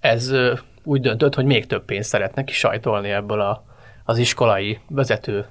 ez 0.00 0.30
ö, 0.30 0.54
úgy 0.84 1.00
döntött, 1.00 1.34
hogy 1.34 1.44
még 1.44 1.66
több 1.66 1.84
pénzt 1.84 2.08
szeretne 2.08 2.44
kisajtolni 2.44 3.10
ebből 3.10 3.40
a, 3.40 3.64
az 4.04 4.18
iskolai 4.18 4.78
vezető 4.88 5.46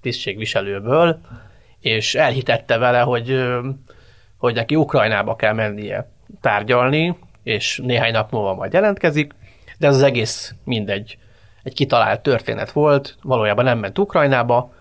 tisztségviselőből, 0.00 1.20
és 1.80 2.14
elhitette 2.14 2.78
vele, 2.78 3.00
hogy, 3.00 3.44
hogy 4.36 4.54
neki 4.54 4.76
Ukrajnába 4.76 5.36
kell 5.36 5.52
mennie 5.52 6.18
tárgyalni, 6.40 7.18
és 7.42 7.80
néhány 7.84 8.12
nap 8.12 8.30
múlva 8.30 8.54
majd 8.54 8.72
jelentkezik, 8.72 9.34
de 9.78 9.86
ez 9.86 9.94
az 9.94 10.02
egész 10.02 10.54
mindegy. 10.64 11.18
Egy 11.62 11.74
kitalált 11.74 12.20
történet 12.20 12.72
volt, 12.72 13.16
valójában 13.22 13.64
nem 13.64 13.78
ment 13.78 13.98
Ukrajnába, 13.98 14.72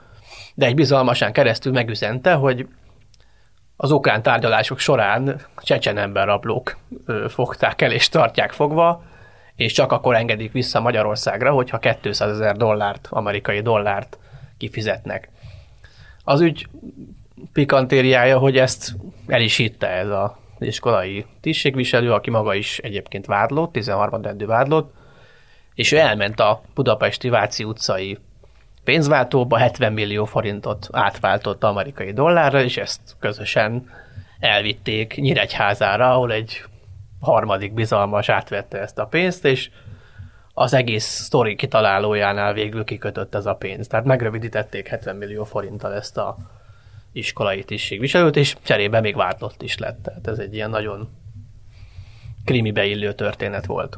de 0.56 0.66
egy 0.66 0.76
bizalmasán 0.76 1.34
keresztül 1.34 1.72
megüzente, 1.72 2.34
hogy 2.34 2.68
az 3.76 3.92
ukrán 3.92 4.22
tárgyalások 4.22 4.80
során 4.80 5.42
csecsen 5.58 5.98
emberrablók 5.98 6.78
fogták 7.28 7.82
el 7.82 7.92
és 7.92 8.10
tartják 8.10 8.52
fogva, 8.52 9.04
és 9.56 9.74
csak 9.74 9.92
akkor 9.92 10.16
engedik 10.16 10.52
vissza 10.52 10.80
Magyarországra, 10.80 11.52
hogyha 11.52 11.80
200 12.02 12.32
ezer 12.32 12.56
dollárt, 12.56 13.08
amerikai 13.10 13.62
dollárt 13.62 14.18
kifizetnek. 14.58 15.30
Az 16.24 16.42
ügy 16.42 16.68
pikantériája, 17.54 18.38
hogy 18.38 18.58
ezt 18.58 18.96
el 19.28 19.42
is 19.42 19.56
hitte 19.56 19.88
ez 19.88 20.10
a 20.10 20.38
iskolai 20.60 21.26
tisztségviselő, 21.42 22.14
aki 22.14 22.30
maga 22.30 22.54
is 22.54 22.78
egyébként 22.78 23.26
vádlott, 23.26 23.72
13. 23.72 24.22
rendű 24.22 24.46
vádlott, 24.46 24.94
és 25.74 25.92
ő 25.92 25.98
elment 25.98 26.40
a 26.40 26.62
budapesti 26.74 27.30
Váci 27.30 27.64
utcai 27.64 28.18
pénzváltóba, 28.84 29.58
70 29.58 29.94
millió 29.94 30.26
forintot 30.26 30.88
átváltott 30.92 31.64
amerikai 31.64 32.14
dollárra, 32.14 32.62
és 32.62 32.78
ezt 32.78 33.02
közösen 33.20 33.90
elvitték 34.40 35.16
Nyíregyházára, 35.16 36.12
ahol 36.12 36.32
egy 36.32 36.64
harmadik 37.20 37.74
bizalmas 37.74 38.30
átvette 38.30 38.80
ezt 38.80 39.00
a 39.00 39.06
pénzt, 39.06 39.46
és 39.46 39.70
az 40.54 40.74
egész 40.74 41.06
sztori 41.06 41.56
kitalálójánál 41.56 42.54
végül 42.54 42.84
kikötött 42.84 43.36
ez 43.36 43.46
a 43.46 43.56
pénz. 43.56 43.88
Tehát 43.88 44.06
megrövidítették 44.06 44.88
70 44.88 45.16
millió 45.16 45.44
forinttal 45.44 45.94
ezt 45.94 46.18
a 46.18 46.38
iskolai 47.12 47.64
tisztségviselőt, 47.64 48.36
és 48.36 48.56
cserébe 48.62 49.02
még 49.02 49.16
vádlott 49.16 49.62
is 49.62 49.78
lett. 49.78 50.04
Tehát 50.04 50.28
ez 50.28 50.38
egy 50.38 50.54
ilyen 50.54 50.70
nagyon 50.70 51.10
krimi 52.46 52.72
beillő 52.72 53.14
történet 53.14 53.66
volt. 53.66 53.98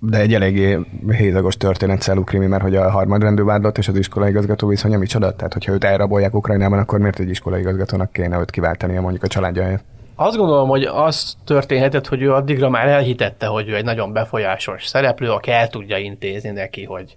De 0.00 0.18
egy 0.18 0.34
eléggé 0.34 0.78
hézagos 1.08 1.56
történet 1.56 2.02
Celukrimi, 2.02 2.46
mert 2.46 2.62
hogy 2.62 2.76
a 2.76 2.90
harmadrendű 2.90 3.42
vádlott 3.42 3.78
és 3.78 3.88
az 3.88 3.96
iskolai 3.96 4.30
igazgató 4.30 4.68
viszonya 4.68 4.98
micsoda? 4.98 5.36
Tehát, 5.36 5.52
hogyha 5.52 5.72
őt 5.72 5.84
elrabolják 5.84 6.34
Ukrajnában, 6.34 6.78
akkor 6.78 6.98
miért 6.98 7.18
egy 7.18 7.28
iskolai 7.28 7.60
igazgatónak 7.60 8.12
kéne 8.12 8.38
őt 8.38 8.50
kiváltania 8.50 9.00
mondjuk 9.00 9.22
a 9.22 9.26
családja 9.26 9.62
helyett? 9.62 9.84
Azt 10.14 10.36
gondolom, 10.36 10.68
hogy 10.68 10.82
az 10.82 11.36
történhetett, 11.44 12.06
hogy 12.06 12.22
ő 12.22 12.32
addigra 12.32 12.68
már 12.68 12.88
elhitette, 12.88 13.46
hogy 13.46 13.68
ő 13.68 13.76
egy 13.76 13.84
nagyon 13.84 14.12
befolyásos 14.12 14.86
szereplő, 14.86 15.30
aki 15.30 15.50
el 15.50 15.68
tudja 15.68 15.98
intézni 15.98 16.50
neki, 16.50 16.84
hogy 16.84 17.16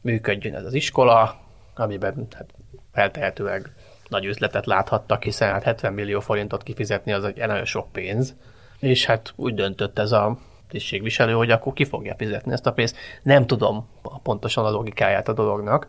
működjön 0.00 0.54
ez 0.54 0.64
az 0.64 0.74
iskola, 0.74 1.36
amiben 1.74 2.26
hát 2.36 2.46
feltehetőleg 2.92 3.72
nagy 4.08 4.24
üzletet 4.24 4.66
láthattak, 4.66 5.22
hiszen 5.22 5.52
hát 5.52 5.62
70 5.62 5.92
millió 5.92 6.20
forintot 6.20 6.62
kifizetni 6.62 7.12
az 7.12 7.24
egy 7.24 7.36
nagyon 7.36 7.64
sok 7.64 7.92
pénz, 7.92 8.34
és 8.78 9.04
hát 9.04 9.32
úgy 9.36 9.54
döntött 9.54 9.98
ez 9.98 10.12
a 10.12 10.38
tisztségviselő, 10.68 11.32
hogy 11.32 11.50
akkor 11.50 11.72
ki 11.72 11.84
fogja 11.84 12.14
fizetni 12.18 12.52
ezt 12.52 12.66
a 12.66 12.72
pénzt. 12.72 12.96
Nem 13.22 13.46
tudom 13.46 13.88
pontosan 14.22 14.64
a 14.64 14.70
logikáját 14.70 15.28
a 15.28 15.32
dolognak, 15.32 15.88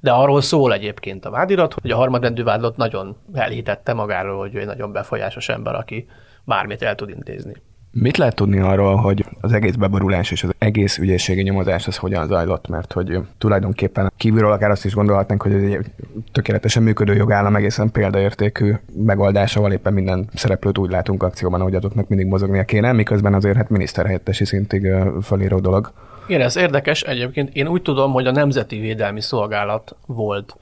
de 0.00 0.10
arról 0.10 0.40
szól 0.40 0.72
egyébként 0.72 1.24
a 1.24 1.30
vádirat, 1.30 1.74
hogy 1.74 1.90
a 1.90 1.96
harmadrendű 1.96 2.42
vádlott 2.42 2.76
nagyon 2.76 3.16
elhitette 3.34 3.92
magáról, 3.92 4.38
hogy 4.38 4.54
ő 4.54 4.60
egy 4.60 4.66
nagyon 4.66 4.92
befolyásos 4.92 5.48
ember, 5.48 5.74
aki 5.74 6.08
bármit 6.44 6.82
el 6.82 6.94
tud 6.94 7.08
intézni. 7.08 7.54
Mit 7.96 8.16
lehet 8.16 8.34
tudni 8.34 8.58
arról, 8.58 8.96
hogy 8.96 9.24
az 9.40 9.52
egész 9.52 9.74
beborulás 9.74 10.30
és 10.30 10.42
az 10.42 10.50
egész 10.58 10.98
ügyészségi 10.98 11.42
nyomozás 11.42 11.86
az 11.86 11.96
hogyan 11.96 12.26
zajlott? 12.26 12.68
Mert 12.68 12.92
hogy 12.92 13.18
tulajdonképpen 13.38 14.12
kívülről 14.16 14.52
akár 14.52 14.70
azt 14.70 14.84
is 14.84 14.94
gondolhatnánk, 14.94 15.42
hogy 15.42 15.52
ez 15.52 15.62
egy 15.62 15.86
tökéletesen 16.32 16.82
működő 16.82 17.14
jogállam 17.14 17.56
egészen 17.56 17.90
példaértékű 17.90 18.74
megoldásával 18.96 19.72
éppen 19.72 19.92
minden 19.92 20.28
szereplőt 20.34 20.78
úgy 20.78 20.90
látunk 20.90 21.22
akcióban, 21.22 21.60
hogy 21.60 21.74
azoknak 21.74 22.08
mindig 22.08 22.26
mozognia 22.26 22.64
kéne, 22.64 22.92
miközben 22.92 23.34
azért 23.34 23.56
hát 23.56 23.68
miniszterhelyettesi 23.68 24.44
szintig 24.44 24.92
fölíró 25.22 25.58
dolog. 25.58 25.92
Igen, 26.26 26.40
ez 26.40 26.56
érdekes. 26.56 27.02
Egyébként 27.02 27.56
én 27.56 27.68
úgy 27.68 27.82
tudom, 27.82 28.12
hogy 28.12 28.26
a 28.26 28.32
Nemzeti 28.32 28.78
Védelmi 28.78 29.20
Szolgálat 29.20 29.96
volt 30.06 30.56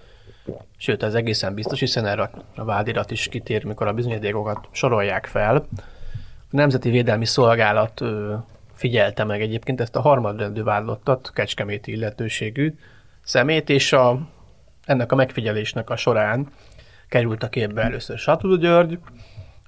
Sőt, 0.77 1.03
ez 1.03 1.15
egészen 1.15 1.55
biztos, 1.55 1.81
hiszen 1.81 2.07
erre 2.07 2.31
a 2.57 2.65
vádirat 2.65 3.11
is 3.11 3.29
kitér, 3.29 3.65
mikor 3.65 3.87
a 3.87 3.93
bizonyítékokat 3.93 4.69
sorolják 4.71 5.27
fel. 5.27 5.67
Nemzeti 6.53 6.91
Védelmi 6.91 7.25
Szolgálat 7.25 8.01
figyelte 8.75 9.25
meg 9.25 9.41
egyébként 9.41 9.81
ezt 9.81 9.97
a 9.97 10.01
harmadrendű 10.01 10.63
vádlottat, 10.63 11.31
kecskeméti 11.35 11.93
illetőségű 11.93 12.75
szemét, 13.23 13.71
és 13.71 13.93
a, 13.93 14.29
ennek 14.85 15.13
a 15.13 15.15
megfigyelésnek 15.15 15.91
a 15.91 15.97
során 15.97 16.49
került 17.09 17.43
a 17.43 17.49
képbe 17.49 17.83
először 17.83 18.19
Satul 18.19 18.59
György, 18.59 18.99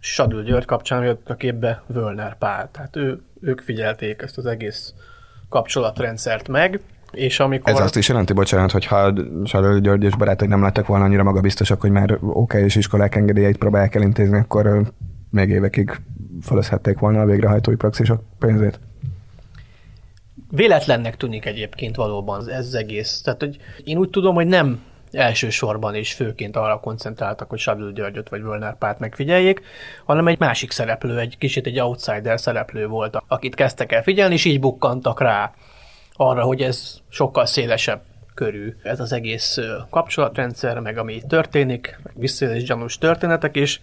Sadul 0.01 0.43
György 0.43 0.65
kapcsán 0.65 1.05
jött 1.05 1.31
a 1.31 1.35
képbe 1.35 1.83
Völner 1.87 2.39
Pál. 2.39 2.71
Tehát 2.71 2.97
ő, 2.97 3.23
ők 3.41 3.61
figyelték 3.61 4.23
ezt 4.23 4.39
az 4.39 4.47
egész 4.47 4.95
kapcsolatrendszert 5.49 6.49
meg, 6.49 6.81
és 7.11 7.41
amikor... 7.41 7.73
Ez 7.73 7.81
azt 7.81 7.97
is 7.97 8.09
jelenti, 8.09 8.33
bocsánat, 8.33 8.71
hogy 8.71 8.85
ha 8.87 9.13
Sadul 9.45 9.81
György 9.81 10.03
és 10.03 10.17
barátai 10.17 10.49
nem 10.49 10.63
lettek 10.63 10.87
volna 10.87 11.05
annyira 11.05 11.23
magabiztosak, 11.23 11.81
hogy 11.81 11.91
már 11.91 12.19
OK 12.21 12.55
és 12.55 12.77
iskolák 12.77 13.15
engedélyeit 13.15 13.59
próbálják 13.59 13.95
elintézni, 13.95 14.39
akkor 14.39 14.93
még 15.31 15.49
évekig 15.49 16.01
felezhették 16.41 16.99
volna 16.99 17.21
a 17.21 17.25
végrehajtói 17.25 17.77
praxisok 17.77 18.23
pénzét. 18.39 18.81
Véletlennek 20.51 21.17
tűnik 21.17 21.45
egyébként 21.45 21.97
valóban 21.97 22.51
ez 22.51 22.67
az 22.67 22.75
egész. 22.75 23.21
Tehát, 23.21 23.41
hogy 23.41 23.57
én 23.85 23.97
úgy 23.97 24.11
tudom, 24.11 24.35
hogy 24.35 24.47
nem 24.47 24.83
elsősorban 25.15 25.95
és 25.95 26.13
főként 26.13 26.57
arra 26.57 26.81
koncentráltak, 26.81 27.51
hogy 27.51 27.59
Sadul 27.59 27.93
Györgyöt 27.93 28.29
vagy 28.29 28.43
Völner 28.43 28.79
Párt 28.79 28.99
megfigyeljék, 28.99 29.63
hanem 30.05 30.27
egy 30.27 30.39
másik 30.39 30.71
szereplő, 30.71 31.19
egy 31.19 31.39
kicsit 31.39 31.67
egy 31.67 31.81
outsider 31.81 32.41
szereplő 32.41 32.87
volt, 32.87 33.23
akit 33.29 33.55
kezdtek 33.55 33.93
el 33.93 34.03
figyelni, 34.03 34.35
és 34.35 34.45
így 34.45 34.61
bukkantak 34.61 35.21
rá 35.21 35.53
arra, 36.13 36.43
hogy 36.43 36.61
ez 36.61 36.99
sokkal 37.09 37.47
szélesebb 37.47 38.03
körű 38.35 38.75
ez 38.83 39.01
az 39.01 39.13
egész 39.13 39.59
kapcsolatrendszer, 39.91 40.79
meg 40.79 40.99
ami 40.99 41.23
történik, 41.29 41.99
meg 42.03 42.13
visszaélés 42.17 42.65
gyanús 42.65 42.99
történetek, 42.99 43.57
és 43.57 43.81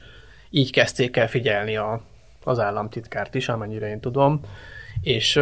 így 0.50 0.72
kezdték 0.72 1.18
el 1.18 1.28
figyelni 1.28 1.76
a, 1.76 2.02
az 2.44 2.60
államtitkárt 2.60 3.36
is, 3.36 3.50
amennyire 3.50 3.90
én 3.90 4.00
tudom, 4.00 4.42
és 5.02 5.40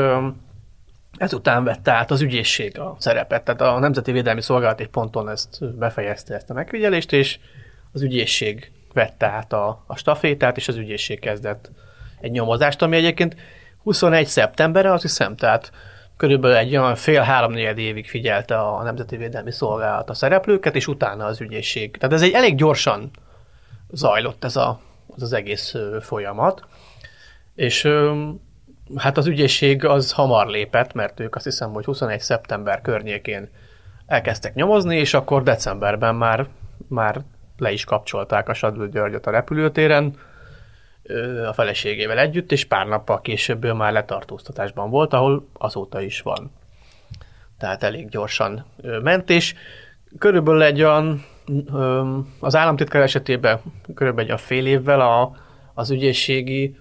ezután 1.17 1.63
vette 1.63 1.91
át 1.91 2.12
az 2.12 2.21
ügyészség 2.21 2.79
a 2.79 2.95
szerepet, 2.99 3.43
tehát 3.43 3.62
a 3.62 3.79
Nemzeti 3.79 4.12
Védelmi 4.12 4.41
Szolgálat 4.41 4.79
egy 4.79 4.89
ponton 4.89 5.29
ezt 5.29 5.77
befejezte 5.77 6.35
ezt 6.35 6.49
a 6.49 6.53
megfigyelést, 6.53 7.12
és 7.12 7.39
az 7.91 8.01
ügyészség 8.01 8.71
vette 8.93 9.27
át 9.27 9.53
a, 9.53 9.83
a 9.88 9.95
stafétát, 9.95 10.57
és 10.57 10.67
az 10.67 10.75
ügyészség 10.75 11.19
kezdett 11.19 11.71
egy 12.21 12.31
nyomozást, 12.31 12.81
ami 12.81 12.95
egyébként 12.95 13.35
21 13.83 14.25
szeptemberre, 14.27 14.91
azt 14.91 15.01
hiszem, 15.01 15.35
tehát 15.35 15.71
körülbelül 16.17 16.57
egy 16.57 16.77
olyan 16.77 16.95
fél-három 16.95 17.55
évig 17.55 18.09
figyelte 18.09 18.57
a 18.57 18.83
Nemzeti 18.83 19.17
Védelmi 19.17 19.51
Szolgálat 19.51 20.09
a 20.09 20.13
szereplőket, 20.13 20.75
és 20.75 20.88
utána 20.88 21.25
az 21.25 21.41
ügyészség. 21.41 21.97
Tehát 21.97 22.15
ez 22.15 22.21
egy 22.21 22.31
elég 22.31 22.55
gyorsan 22.55 23.12
zajlott 23.91 24.43
ez 24.43 24.55
a, 24.55 24.79
az, 25.07 25.21
az 25.21 25.33
egész 25.33 25.75
folyamat, 26.01 26.65
és 27.60 27.88
hát 28.95 29.17
az 29.17 29.28
ügyészség 29.28 29.86
az 29.86 30.12
hamar 30.12 30.48
lépett, 30.48 30.93
mert 30.93 31.19
ők 31.19 31.36
azt 31.36 31.45
hiszem, 31.45 31.72
hogy 31.72 31.86
21 31.86 32.19
szeptember 32.19 32.82
környékén 32.82 33.50
elkezdtek 34.06 34.54
nyomozni, 34.54 34.98
és 34.98 35.13
akkor 35.13 35.43
decemberben 35.43 36.15
már, 36.15 36.48
már 36.88 37.22
le 37.58 37.72
is 37.72 37.84
kapcsolták 37.84 38.50
a 38.50 38.54
Sadul 38.54 38.88
Györgyöt 38.88 39.28
a 39.28 39.32
repülőtéren, 39.32 40.17
a 41.48 41.54
feleségével 41.54 42.17
együtt, 42.17 42.52
és 42.52 42.65
pár 42.65 42.88
nappal 42.88 43.22
később 43.22 43.65
már 43.65 43.91
letartóztatásban 43.91 44.89
volt, 44.89 45.13
ahol 45.13 45.48
azóta 45.54 46.02
is 46.02 46.22
van. 46.22 46.52
Tehát 47.58 47.84
elég 47.84 48.10
gyorsan 48.10 48.65
ment, 49.04 49.30
és 49.30 49.56
körülbelül 50.17 50.63
egy 50.63 50.84
olyan, 50.84 51.26
az 52.39 52.56
államtitkár 52.56 53.02
esetében 53.02 53.60
körülbelül 53.95 54.32
egy 54.32 54.36
a 54.36 54.41
fél 54.41 54.65
évvel 54.65 55.02
a, 55.02 55.36
az 55.74 55.89
ügyészségi 55.89 56.78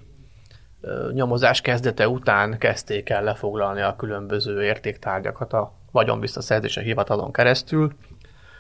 nyomozás 1.12 1.60
kezdete 1.60 2.08
után 2.08 2.58
kezdték 2.58 3.08
el 3.08 3.22
lefoglalni 3.22 3.80
a 3.80 3.96
különböző 3.96 4.62
értéktárgyakat 4.62 5.52
a 5.52 5.72
vagyonvisszaszerzése 5.90 6.80
hivatalon 6.82 7.32
keresztül. 7.32 7.92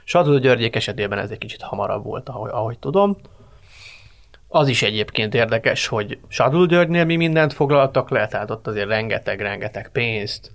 Sadul 0.04 0.38
Györgyék 0.38 0.76
esetében 0.76 1.18
ez 1.18 1.30
egy 1.30 1.38
kicsit 1.38 1.62
hamarabb 1.62 2.04
volt, 2.04 2.28
ahogy, 2.28 2.50
ahogy 2.50 2.78
tudom. 2.78 3.16
Az 4.48 4.68
is 4.68 4.82
egyébként 4.82 5.34
érdekes, 5.34 5.86
hogy 5.86 6.18
Sadul 6.28 6.66
Györgynél 6.66 7.04
mi 7.04 7.16
mindent 7.16 7.52
foglaltak 7.52 8.10
le, 8.10 8.26
tehát 8.26 8.50
ott 8.50 8.66
azért 8.66 8.88
rengeteg-rengeteg 8.88 9.90
pénzt, 9.92 10.52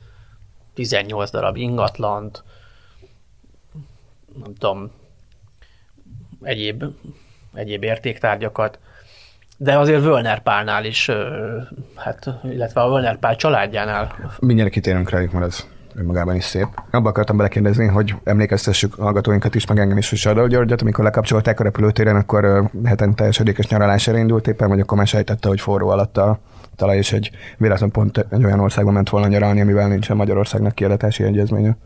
18 0.73 1.31
darab 1.31 1.57
ingatlant, 1.57 2.43
nem 4.43 4.53
tudom, 4.53 4.91
egyéb, 6.41 6.83
egyéb 7.53 7.83
értéktárgyakat, 7.83 8.79
de 9.63 9.77
azért 9.77 10.03
Völner 10.03 10.41
Pálnál 10.41 10.85
is, 10.85 11.09
hát, 11.95 12.29
illetve 12.43 12.81
a 12.81 12.89
Völner 12.89 13.17
Pál 13.17 13.35
családjánál. 13.35 14.15
Mindjárt 14.39 14.71
kitérünk 14.71 15.09
rájuk, 15.09 15.31
mert 15.31 15.45
ez 15.45 15.67
önmagában 15.95 16.35
is 16.35 16.43
szép. 16.43 16.67
Abba 16.91 17.09
akartam 17.09 17.37
belekérdezni, 17.37 17.87
hogy 17.87 18.15
emlékeztessük 18.23 18.93
hallgatóinkat 18.93 19.55
is, 19.55 19.67
meg 19.67 19.77
engem 19.77 19.97
is, 19.97 20.09
hogy 20.09 20.17
Sadal 20.17 20.47
Györgyet, 20.47 20.81
amikor 20.81 21.03
lekapcsolták 21.03 21.59
a 21.59 21.63
repülőtéren, 21.63 22.15
akkor 22.15 22.69
hetente 22.83 23.23
esedékes 23.23 23.67
nyaralásra 23.67 24.17
indult 24.17 24.47
éppen, 24.47 24.69
vagy 24.69 24.79
akkor 24.79 24.97
már 24.97 25.07
sejtette, 25.07 25.47
hogy 25.47 25.61
forró 25.61 25.89
alatt 25.89 26.17
a 26.17 26.39
talaj, 26.75 26.97
és 26.97 27.11
egy 27.11 27.31
véletlen 27.57 27.91
pont 27.91 28.25
egy 28.29 28.45
olyan 28.45 28.59
országban 28.59 28.93
ment 28.93 29.09
volna 29.09 29.27
nyaralni, 29.27 29.61
amivel 29.61 29.87
nincsen 29.87 30.15
Magyarországnak 30.15 30.75
kiadatási 30.75 31.23
egyezménye. 31.23 31.77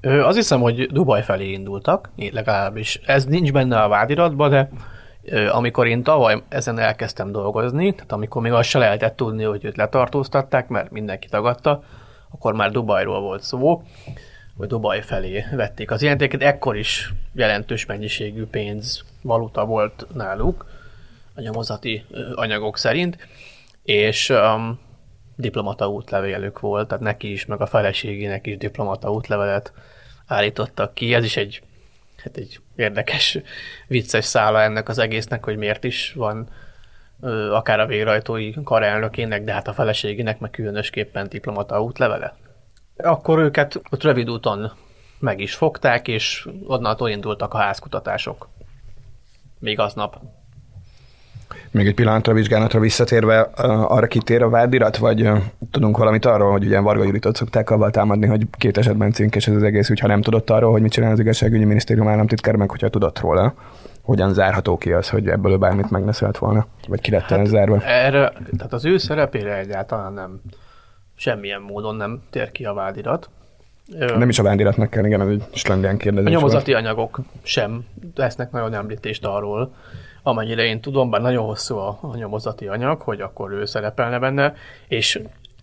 Ö, 0.00 0.22
azt 0.22 0.36
hiszem, 0.36 0.60
hogy 0.60 0.88
Dubaj 0.92 1.22
felé 1.22 1.50
indultak, 1.50 2.10
legalábbis. 2.32 3.00
Ez 3.06 3.24
nincs 3.24 3.52
benne 3.52 3.80
a 3.80 3.88
vádiratban, 3.88 4.50
de 4.50 4.68
amikor 5.50 5.86
én 5.86 6.02
tavaly 6.02 6.42
ezen 6.48 6.78
elkezdtem 6.78 7.32
dolgozni, 7.32 7.92
tehát 7.92 8.12
amikor 8.12 8.42
még 8.42 8.52
azt 8.52 8.68
se 8.68 8.78
lehetett 8.78 9.16
tudni, 9.16 9.42
hogy 9.42 9.64
őt 9.64 9.76
letartóztatták, 9.76 10.68
mert 10.68 10.90
mindenki 10.90 11.28
tagadta, 11.28 11.82
akkor 12.30 12.54
már 12.54 12.70
Dubajról 12.70 13.20
volt 13.20 13.42
szó, 13.42 13.82
hogy 14.56 14.68
Dubaj 14.68 15.02
felé 15.02 15.44
vették 15.52 15.90
az 15.90 16.02
jelentéket. 16.02 16.42
Ekkor 16.42 16.76
is 16.76 17.12
jelentős 17.32 17.86
mennyiségű 17.86 18.44
pénz, 18.44 19.04
valuta 19.22 19.64
volt 19.64 20.06
náluk, 20.14 20.66
a 21.34 21.40
nyomozati 21.40 22.04
anyagok 22.34 22.78
szerint, 22.78 23.16
és 23.82 24.28
um, 24.28 24.78
diplomata 25.36 25.88
útlevélük 25.88 26.60
volt, 26.60 26.88
tehát 26.88 27.02
neki 27.02 27.32
is, 27.32 27.46
meg 27.46 27.60
a 27.60 27.66
feleségének 27.66 28.46
is 28.46 28.56
diplomata 28.56 29.10
útlevelet 29.10 29.72
állítottak 30.26 30.94
ki. 30.94 31.14
Ez 31.14 31.24
is 31.24 31.36
egy, 31.36 31.62
hát 32.28 32.36
egy 32.36 32.60
érdekes, 32.76 33.38
vicces 33.86 34.24
szála 34.24 34.62
ennek 34.62 34.88
az 34.88 34.98
egésznek, 34.98 35.44
hogy 35.44 35.56
miért 35.56 35.84
is 35.84 36.12
van 36.12 36.48
akár 37.52 37.80
a 37.80 37.86
végrajtói 37.86 38.52
karelnökének, 38.64 39.44
de 39.44 39.52
hát 39.52 39.68
a 39.68 39.72
feleségének 39.72 40.38
meg 40.38 40.50
különösképpen 40.50 41.28
diplomata 41.28 41.82
útlevele. 41.82 42.36
Akkor 42.96 43.38
őket 43.38 43.80
ott 43.90 44.02
rövid 44.02 44.30
úton 44.30 44.72
meg 45.18 45.40
is 45.40 45.54
fogták, 45.54 46.08
és 46.08 46.48
onnantól 46.66 47.08
indultak 47.08 47.54
a 47.54 47.58
házkutatások. 47.58 48.48
Még 49.58 49.78
aznap. 49.78 50.20
Még 51.70 51.86
egy 51.86 51.94
pillanatra 51.94 52.32
vizsgálatra 52.32 52.80
visszatérve, 52.80 53.40
arra 53.66 54.06
kitér 54.06 54.42
a 54.42 54.48
vádirat, 54.48 54.96
vagy 54.96 55.30
tudunk 55.70 55.96
valamit 55.96 56.24
arról, 56.24 56.50
hogy 56.50 56.64
ugye 56.64 56.80
Varga 56.80 57.04
Juditot 57.04 57.36
szokták 57.36 57.70
avval 57.70 57.90
támadni, 57.90 58.26
hogy 58.26 58.46
két 58.58 58.78
esetben 58.78 59.12
cinkes 59.12 59.46
ez 59.48 59.54
az 59.54 59.62
egész, 59.62 60.00
ha 60.00 60.06
nem 60.06 60.22
tudott 60.22 60.50
arról, 60.50 60.70
hogy 60.70 60.82
mit 60.82 60.92
csinál 60.92 61.12
az 61.12 61.20
igazságügyi 61.20 61.64
minisztérium 61.64 62.08
államtitkár, 62.08 62.56
meg 62.56 62.70
hogyha 62.70 62.88
tudott 62.88 63.20
róla 63.20 63.54
hogyan 64.08 64.32
zárható 64.32 64.76
ki 64.76 64.92
az, 64.92 65.08
hogy 65.08 65.28
ebből 65.28 65.56
bármit 65.56 65.90
megneszelt 65.90 66.38
volna? 66.38 66.66
Vagy 66.88 67.00
ki 67.00 67.10
lett 67.10 67.22
hát 67.22 67.46
zárva? 67.46 67.82
Erre, 67.82 68.32
tehát 68.56 68.72
az 68.72 68.84
ő 68.84 68.98
szerepére 68.98 69.58
egyáltalán 69.58 70.12
nem, 70.12 70.40
semmilyen 71.14 71.60
módon 71.60 71.94
nem 71.94 72.22
tér 72.30 72.52
ki 72.52 72.64
a 72.64 72.72
vádirat. 72.72 73.30
Nem 73.98 74.28
is 74.28 74.38
a 74.38 74.42
vádiratnak 74.42 74.90
kell, 74.90 75.04
igen, 75.04 75.28
egy 75.28 75.44
slendien 75.52 75.96
kérdezés. 75.96 76.28
A 76.28 76.32
nyomozati 76.32 76.72
volt. 76.72 76.84
anyagok 76.84 77.20
sem 77.42 77.84
tesznek 78.14 78.50
nagyon 78.50 78.74
említést 78.74 79.24
arról, 79.24 79.74
amennyire 80.28 80.64
én 80.64 80.80
tudom, 80.80 81.10
bár 81.10 81.20
nagyon 81.20 81.44
hosszú 81.44 81.76
a, 81.76 81.98
a 82.00 82.16
nyomozati 82.16 82.66
anyag, 82.66 83.00
hogy 83.00 83.20
akkor 83.20 83.52
ő 83.52 83.64
szerepelne 83.64 84.18
benne, 84.18 84.54
és 84.88 85.22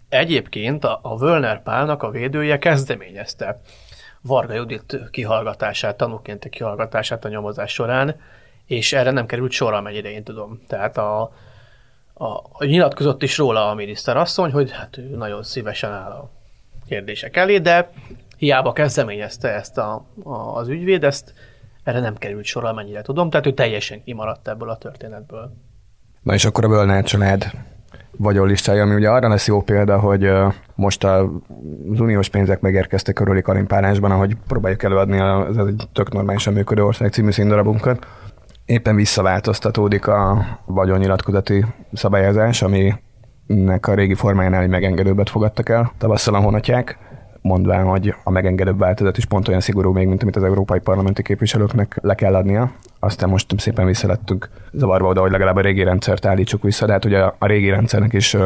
egyébként 0.10 0.84
a, 0.84 1.00
a 1.02 1.18
Völner 1.18 1.64
Pálnak 1.64 2.04
a 2.04 2.10
védője 2.10 2.58
kezdeményezte 2.58 3.62
Varga 4.22 4.54
Judit 4.54 5.00
kihallgatását, 5.12 5.98
tanúként 5.98 6.50
kihallgatását 6.50 7.26
a 7.26 7.30
nyomozás 7.30 7.74
során, 7.74 8.16
és 8.66 8.94
erre 8.94 9.12
nem 9.12 9.26
került 9.26 9.52
sor, 9.52 9.74
amennyire 9.74 10.12
én 10.12 10.24
tudom. 10.24 10.62
Tehát 10.68 10.98
a, 10.98 11.22
a, 12.14 12.26
a 12.52 12.66
nyilatkozott 12.66 13.24
is 13.24 13.38
róla 13.38 13.70
a 13.70 13.74
miniszter 13.74 14.18
asszony, 14.18 14.52
hogy 14.52 14.72
hát 14.72 14.98
ő 14.98 15.16
nagyon 15.16 15.44
szívesen 15.44 15.92
áll 15.92 16.12
a 16.12 16.30
kérdések 16.88 17.38
elé, 17.38 17.58
de 17.58 17.90
hiába 18.38 18.74
kezdeményezte 18.74 19.50
ezt 19.50 19.78
a, 19.78 20.06
a, 20.24 20.34
az 20.34 20.68
ügyvéd, 20.68 21.04
ezt 21.04 21.34
erre 21.86 22.00
nem 22.00 22.16
került 22.16 22.46
sor, 22.46 22.66
amennyire 22.66 23.02
tudom, 23.02 23.30
tehát 23.30 23.46
ő 23.46 23.54
teljesen 23.54 24.04
kimaradt 24.04 24.48
ebből 24.48 24.70
a 24.70 24.78
történetből. 24.78 25.52
Na 26.22 26.34
és 26.34 26.46
akkor 26.46 26.66
a 26.66 26.68
Bölnár 26.68 27.04
család 27.04 27.52
vagyonlistája, 28.18 28.84
ami 28.84 28.96
ugye 28.96 29.10
arra 29.10 29.28
lesz 29.28 29.48
jó 29.48 29.62
példa, 29.62 30.00
hogy 30.00 30.32
most 30.76 31.04
az 31.04 32.00
uniós 32.00 32.30
pénzek 32.30 32.60
megérkeztek 32.60 33.14
körüli 33.14 33.42
karimpálásban, 33.42 34.12
ahogy 34.12 34.36
próbáljuk 34.48 34.84
előadni 34.84 35.20
az 35.20 35.58
egy 35.58 35.88
tök 35.94 36.14
normálisan 36.14 36.54
működő 36.54 36.84
ország 36.84 37.12
című 37.12 37.32
színdarabunkat. 37.32 38.08
Éppen 38.66 38.96
visszaváltoztatódik 38.96 40.08
a 40.08 40.46
vagyonnyilatkozati 40.66 41.66
szabályozás, 41.94 42.62
aminek 42.62 43.88
a 43.88 43.94
régi 43.94 44.14
formájánál 44.14 44.62
egy 44.62 44.70
megengedőbbet 44.70 45.30
fogadtak 45.30 45.70
el 45.70 45.92
tavasszal 45.98 46.36
a 46.36 46.40
honatják, 46.40 46.98
mondván, 47.46 47.86
hogy 47.86 48.16
a 48.24 48.30
megengedőbb 48.30 48.80
változat 48.80 49.18
is 49.18 49.26
pont 49.26 49.48
olyan 49.48 49.60
szigorú 49.60 49.92
még, 49.92 50.08
mint 50.08 50.22
amit 50.22 50.36
az 50.36 50.44
európai 50.44 50.80
parlamenti 50.80 51.22
képviselőknek 51.22 51.98
le 52.02 52.16
kell 52.16 52.36
adnia. 52.36 52.72
Aztán 53.00 53.30
most 53.30 53.60
szépen 53.60 53.86
visszalettünk 53.86 54.50
zavarba 54.72 55.08
oda, 55.08 55.22
hogy 55.22 55.32
legalább 55.32 55.56
a 55.56 55.62
régi 55.62 55.84
rendszert 55.84 56.26
állítsuk 56.26 56.64
vissza, 56.64 56.86
de 56.86 56.92
hát 56.92 57.06
ugye 57.06 57.20
a 57.20 57.46
régi 57.46 57.70
rendszernek 57.70 58.14
is 58.14 58.38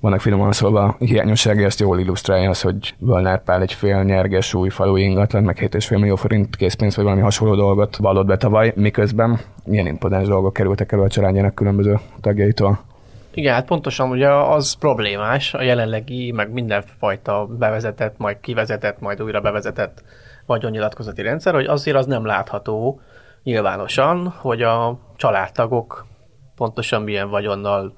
vannak 0.00 0.20
finoman 0.20 0.52
szólva 0.52 0.96
hiányosságai, 0.98 1.64
ezt 1.64 1.80
jól 1.80 1.98
illusztrálja 1.98 2.50
az, 2.50 2.60
hogy 2.60 2.94
Völner 2.98 3.42
Pál 3.42 3.60
egy 3.60 3.72
fél 3.72 4.02
nyerges 4.02 4.54
új 4.54 4.68
falu 4.68 4.96
ingatlan, 4.96 5.42
meg 5.42 5.58
7,5 5.60 5.90
millió 5.90 6.16
forint 6.16 6.56
készpénz, 6.56 6.96
vagy 6.96 7.04
valami 7.04 7.22
hasonló 7.22 7.54
dolgot 7.54 7.96
vallott 7.96 8.26
be 8.26 8.36
tavaly, 8.36 8.72
miközben 8.76 9.40
milyen 9.64 9.86
impodáns 9.86 10.28
dolgok 10.28 10.52
kerültek 10.52 10.92
elő 10.92 11.02
a 11.02 11.08
családjának 11.08 11.54
különböző 11.54 11.98
tagjaitól. 12.20 12.89
Igen, 13.34 13.54
hát 13.54 13.66
pontosan 13.66 14.10
ugye 14.10 14.28
az 14.28 14.72
problémás, 14.72 15.54
a 15.54 15.62
jelenlegi, 15.62 16.32
meg 16.32 16.50
mindenfajta 16.50 17.46
bevezetett, 17.46 18.18
majd 18.18 18.40
kivezetett, 18.40 19.00
majd 19.00 19.22
újra 19.22 19.40
bevezetett 19.40 20.02
vagyonnyilatkozati 20.46 21.22
rendszer, 21.22 21.54
hogy 21.54 21.66
azért 21.66 21.96
az 21.96 22.06
nem 22.06 22.24
látható 22.24 23.00
nyilvánosan, 23.42 24.28
hogy 24.28 24.62
a 24.62 24.98
családtagok 25.16 26.06
pontosan 26.54 27.02
milyen 27.02 27.30
vagyonnal 27.30 27.94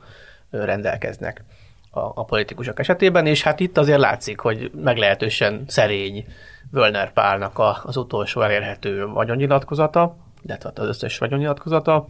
rendelkeznek 0.50 1.44
a, 1.90 2.00
a 2.00 2.24
politikusok 2.24 2.78
esetében, 2.78 3.26
és 3.26 3.42
hát 3.42 3.60
itt 3.60 3.78
azért 3.78 3.98
látszik, 3.98 4.40
hogy 4.40 4.70
meglehetősen 4.74 5.64
szerény 5.66 6.26
Völner 6.70 7.12
Pálnak 7.12 7.58
a, 7.58 7.80
az 7.84 7.96
utolsó 7.96 8.40
elérhető 8.40 9.06
vagyonnyilatkozata, 9.06 10.16
illetve 10.42 10.68
hát 10.68 10.78
az 10.78 10.88
összes 10.88 11.18
vagyonnyilatkozata. 11.18 12.06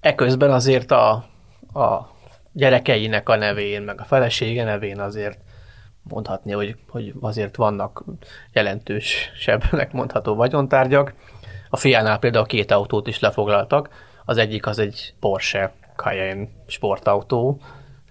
Eközben 0.00 0.50
azért 0.50 0.90
a 0.90 1.24
a 1.72 2.10
gyerekeinek 2.52 3.28
a 3.28 3.36
nevén, 3.36 3.82
meg 3.82 4.00
a 4.00 4.04
felesége 4.04 4.64
nevén 4.64 5.00
azért 5.00 5.38
mondhatni, 6.02 6.52
hogy, 6.52 6.76
hogy 6.88 7.12
azért 7.20 7.56
vannak 7.56 8.04
jelentősebbnek 8.52 9.92
mondható 9.92 10.34
vagyontárgyak. 10.34 11.14
A 11.68 11.76
fiánál 11.76 12.18
például 12.18 12.46
két 12.46 12.70
autót 12.70 13.06
is 13.06 13.18
lefoglaltak. 13.18 13.88
Az 14.24 14.36
egyik 14.36 14.66
az 14.66 14.78
egy 14.78 15.14
Porsche 15.20 15.72
Cayenne 15.96 16.48
sportautó, 16.66 17.60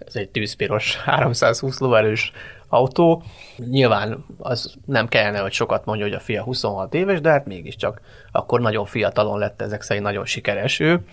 ez 0.06 0.16
egy 0.16 0.30
tűzpiros 0.30 0.98
320 1.06 1.80
lóerős 1.80 2.32
autó. 2.68 3.24
Nyilván 3.58 4.26
az 4.38 4.74
nem 4.86 5.08
kellene, 5.08 5.40
hogy 5.40 5.52
sokat 5.52 5.86
mondja, 5.86 6.06
hogy 6.06 6.14
a 6.14 6.20
fia 6.20 6.44
26 6.44 6.94
éves, 6.94 7.22
de 7.22 7.30
hát 7.30 7.46
mégiscsak 7.46 8.02
akkor 8.32 8.62
nagyon 8.62 8.86
fiatalon 8.86 9.40
lett 9.40 9.62
ezek 9.62 9.82
szerint 9.82 10.06
nagyon 10.06 10.26
sikeres 10.26 10.80
ő 10.80 11.04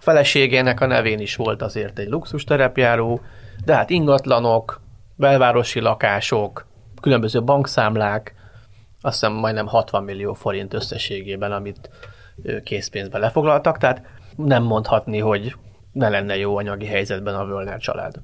feleségének 0.00 0.80
a 0.80 0.86
nevén 0.86 1.18
is 1.18 1.36
volt 1.36 1.62
azért 1.62 1.98
egy 1.98 2.08
luxus 2.08 2.44
terepjáró, 2.44 3.20
de 3.64 3.74
hát 3.74 3.90
ingatlanok, 3.90 4.80
belvárosi 5.16 5.80
lakások, 5.80 6.66
különböző 7.00 7.42
bankszámlák, 7.42 8.34
azt 9.00 9.20
hiszem 9.20 9.32
majdnem 9.32 9.66
60 9.66 10.04
millió 10.04 10.32
forint 10.34 10.74
összességében, 10.74 11.52
amit 11.52 11.90
készpénzbe 12.64 13.18
lefoglaltak, 13.18 13.78
tehát 13.78 14.02
nem 14.36 14.62
mondhatni, 14.62 15.18
hogy 15.18 15.54
ne 15.92 16.08
lenne 16.08 16.36
jó 16.36 16.56
anyagi 16.56 16.86
helyzetben 16.86 17.34
a 17.34 17.44
Völner 17.44 17.78
család. 17.78 18.14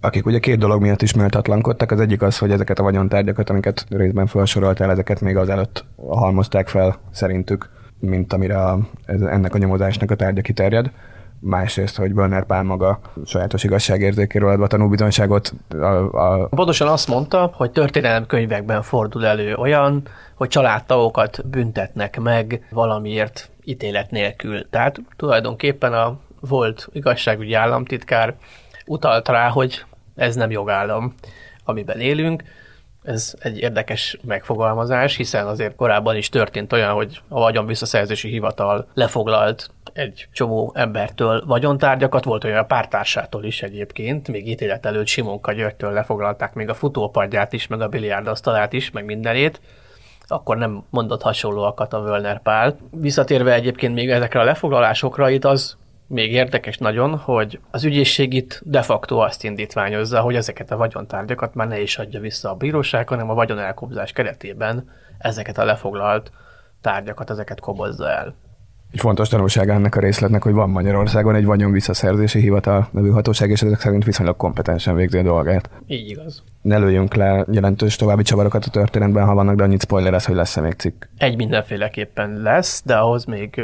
Akik 0.00 0.26
ugye 0.26 0.38
két 0.38 0.58
dolog 0.58 0.80
miatt 0.80 1.02
is 1.02 1.14
méltatlankodtak, 1.14 1.90
az 1.90 2.00
egyik 2.00 2.22
az, 2.22 2.38
hogy 2.38 2.50
ezeket 2.50 2.78
a 2.78 2.82
vagyontárgyakat, 2.82 3.50
amiket 3.50 3.86
részben 3.88 4.26
felsoroltál, 4.26 4.90
ezeket 4.90 5.20
még 5.20 5.36
azelőtt 5.36 5.84
halmozták 5.96 6.68
fel 6.68 7.00
szerintük 7.10 7.70
mint 7.98 8.32
amire 8.32 8.58
a, 8.58 8.78
ez, 9.04 9.20
ennek 9.20 9.54
a 9.54 9.58
nyomozásnak 9.58 10.10
a 10.10 10.14
tárgya 10.14 10.42
kiterjed. 10.42 10.90
Másrészt, 11.38 11.96
hogy 11.96 12.14
Bölner 12.14 12.44
Pál 12.44 12.62
maga 12.62 13.00
sajátos 13.24 13.64
igazságérzékéről 13.64 14.50
adva 14.50 14.66
tanúbizonyságot. 14.66 15.52
A, 15.68 15.84
a... 15.84 16.48
Pontosan 16.48 16.88
azt 16.88 17.08
mondta, 17.08 17.50
hogy 17.54 17.70
történelemkönyvekben 17.70 18.82
fordul 18.82 19.26
elő 19.26 19.54
olyan, 19.54 20.02
hogy 20.34 20.48
családtagokat 20.48 21.48
büntetnek 21.48 22.20
meg 22.20 22.66
valamiért 22.70 23.50
ítélet 23.64 24.10
nélkül. 24.10 24.68
Tehát 24.70 25.00
tulajdonképpen 25.16 25.92
a 25.92 26.18
volt 26.40 26.88
igazságügyi 26.92 27.54
államtitkár 27.54 28.34
utalt 28.86 29.28
rá, 29.28 29.48
hogy 29.48 29.84
ez 30.16 30.34
nem 30.34 30.50
jogállam, 30.50 31.14
amiben 31.64 32.00
élünk, 32.00 32.42
ez 33.06 33.34
egy 33.38 33.58
érdekes 33.58 34.18
megfogalmazás, 34.22 35.16
hiszen 35.16 35.46
azért 35.46 35.76
korábban 35.76 36.16
is 36.16 36.28
történt 36.28 36.72
olyan, 36.72 36.92
hogy 36.92 37.20
a 37.28 37.40
vagyonvisszaszerzési 37.40 38.28
hivatal 38.28 38.86
lefoglalt 38.94 39.70
egy 39.92 40.28
csomó 40.32 40.72
embertől 40.74 41.44
vagyontárgyakat, 41.46 42.24
volt 42.24 42.44
olyan 42.44 42.58
a 42.58 42.64
pártársától 42.64 43.44
is 43.44 43.62
egyébként, 43.62 44.28
még 44.28 44.48
ítélet 44.48 44.86
előtt 44.86 45.06
Simonka 45.06 45.52
Györgytől 45.52 45.92
lefoglalták 45.92 46.54
még 46.54 46.68
a 46.68 46.74
futópadját 46.74 47.52
is, 47.52 47.66
meg 47.66 47.80
a 47.80 47.88
biliárdasztalát 47.88 48.72
is, 48.72 48.90
meg 48.90 49.04
mindenét, 49.04 49.60
akkor 50.26 50.56
nem 50.56 50.84
mondott 50.90 51.22
hasonlóakat 51.22 51.92
a 51.92 52.00
Völner 52.00 52.42
Pál. 52.42 52.76
Visszatérve 52.90 53.52
egyébként 53.52 53.94
még 53.94 54.10
ezekre 54.10 54.40
a 54.40 54.44
lefoglalásokra, 54.44 55.30
itt 55.30 55.44
az 55.44 55.76
még 56.06 56.32
érdekes 56.32 56.78
nagyon, 56.78 57.16
hogy 57.16 57.60
az 57.70 57.84
ügyészség 57.84 58.32
itt 58.32 58.60
de 58.64 58.82
facto 58.82 59.16
azt 59.16 59.44
indítványozza, 59.44 60.20
hogy 60.20 60.34
ezeket 60.34 60.70
a 60.70 60.76
vagyontárgyakat 60.76 61.54
már 61.54 61.68
ne 61.68 61.80
is 61.80 61.98
adja 61.98 62.20
vissza 62.20 62.50
a 62.50 62.54
bíróság, 62.54 63.08
hanem 63.08 63.30
a 63.30 63.34
vagyonelkobzás 63.34 64.12
keretében 64.12 64.90
ezeket 65.18 65.58
a 65.58 65.64
lefoglalt 65.64 66.30
tárgyakat, 66.80 67.30
ezeket 67.30 67.60
kobozza 67.60 68.10
el. 68.10 68.34
Egy 68.92 69.00
fontos 69.00 69.28
tanulság 69.28 69.68
ennek 69.68 69.96
a 69.96 70.00
részletnek, 70.00 70.42
hogy 70.42 70.52
van 70.52 70.70
Magyarországon 70.70 71.34
egy 71.34 71.44
vagyon 71.44 71.72
visszaszerzési 71.72 72.40
hivatal 72.40 72.88
nevű 72.92 73.08
hatóság, 73.08 73.50
és 73.50 73.62
ezek 73.62 73.80
szerint 73.80 74.04
viszonylag 74.04 74.36
kompetensen 74.36 74.94
végzi 74.94 75.18
a 75.18 75.22
dolgát. 75.22 75.70
Így 75.86 76.10
igaz. 76.10 76.42
Ne 76.62 76.78
lőjünk 76.78 77.14
le 77.14 77.44
jelentős 77.50 77.96
további 77.96 78.22
csavarokat 78.22 78.64
a 78.64 78.70
történetben, 78.70 79.24
ha 79.24 79.34
vannak, 79.34 79.56
de 79.56 79.62
annyit 79.62 79.82
spoiler 79.82 80.12
lesz, 80.12 80.26
hogy 80.26 80.34
lesz-e 80.34 80.60
még 80.60 80.72
cikk. 80.72 81.04
Egy 81.18 81.36
mindenféleképpen 81.36 82.40
lesz, 82.42 82.82
de 82.84 82.96
ahhoz 82.96 83.24
még 83.24 83.62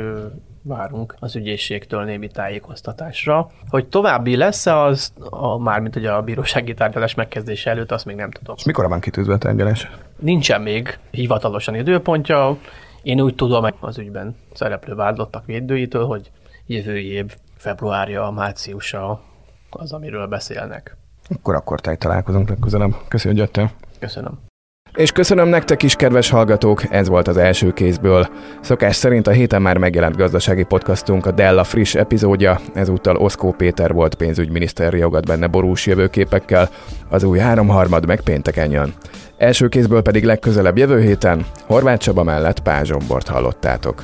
várunk 0.62 1.14
az 1.18 1.36
ügyészségtől 1.36 2.04
némi 2.04 2.28
tájékoztatásra. 2.28 3.50
Hogy 3.68 3.88
további 3.88 4.36
lesz-e 4.36 4.78
az, 4.78 5.12
a, 5.30 5.58
mármint 5.58 5.96
ugye 5.96 6.12
a 6.12 6.22
bírósági 6.22 6.74
tárgyalás 6.74 7.14
megkezdése 7.14 7.70
előtt, 7.70 7.92
azt 7.92 8.04
még 8.04 8.16
nem 8.16 8.30
tudom. 8.30 8.54
És 8.58 8.64
mikor 8.64 8.88
van 8.88 9.00
kitűzve 9.00 9.32
a 9.32 9.38
tárgyalás? 9.38 9.90
Nincsen 10.18 10.60
még 10.60 10.98
hivatalosan 11.10 11.74
időpontja. 11.74 12.58
Én 13.02 13.20
úgy 13.20 13.34
tudom 13.34 13.66
az 13.80 13.98
ügyben 13.98 14.36
szereplő 14.52 14.94
vádlottak 14.94 15.46
védőitől, 15.46 16.06
hogy 16.06 16.30
jövő 16.66 16.98
év 16.98 17.36
februárja, 17.56 18.30
márciusa 18.30 19.22
az, 19.70 19.92
amiről 19.92 20.26
beszélnek. 20.26 20.96
Akkor 21.28 21.54
akkor 21.54 21.80
találkozunk 21.80 22.48
legközelebb. 22.48 22.94
Köszönöm, 23.08 23.36
hogy 23.36 23.46
jöttél. 23.46 23.70
Köszönöm. 23.98 24.51
És 24.94 25.12
köszönöm 25.12 25.48
nektek 25.48 25.82
is, 25.82 25.94
kedves 25.94 26.30
hallgatók, 26.30 26.82
ez 26.90 27.08
volt 27.08 27.28
az 27.28 27.36
első 27.36 27.72
kézből. 27.72 28.28
Szokás 28.60 28.96
szerint 28.96 29.26
a 29.26 29.30
héten 29.30 29.62
már 29.62 29.78
megjelent 29.78 30.16
gazdasági 30.16 30.62
podcastunk 30.62 31.26
a 31.26 31.30
Della 31.30 31.64
friss 31.64 31.94
epizódja, 31.94 32.60
ezúttal 32.74 33.16
Oszkó 33.16 33.52
Péter 33.52 33.92
volt 33.92 34.14
pénzügyminiszter 34.14 34.94
jogat 34.94 35.26
benne 35.26 35.46
borús 35.46 35.86
jövőképekkel, 35.86 36.68
az 37.08 37.24
új 37.24 37.38
háromharmad 37.38 38.06
meg 38.06 38.20
pénteken 38.20 38.70
jön. 38.70 38.94
Első 39.38 39.68
kézből 39.68 40.02
pedig 40.02 40.24
legközelebb 40.24 40.78
jövő 40.78 41.00
héten 41.00 41.46
Horváth 41.66 42.00
Csaba 42.00 42.22
mellett 42.22 42.60
Pázsombort 42.60 43.28
hallottátok. 43.28 44.02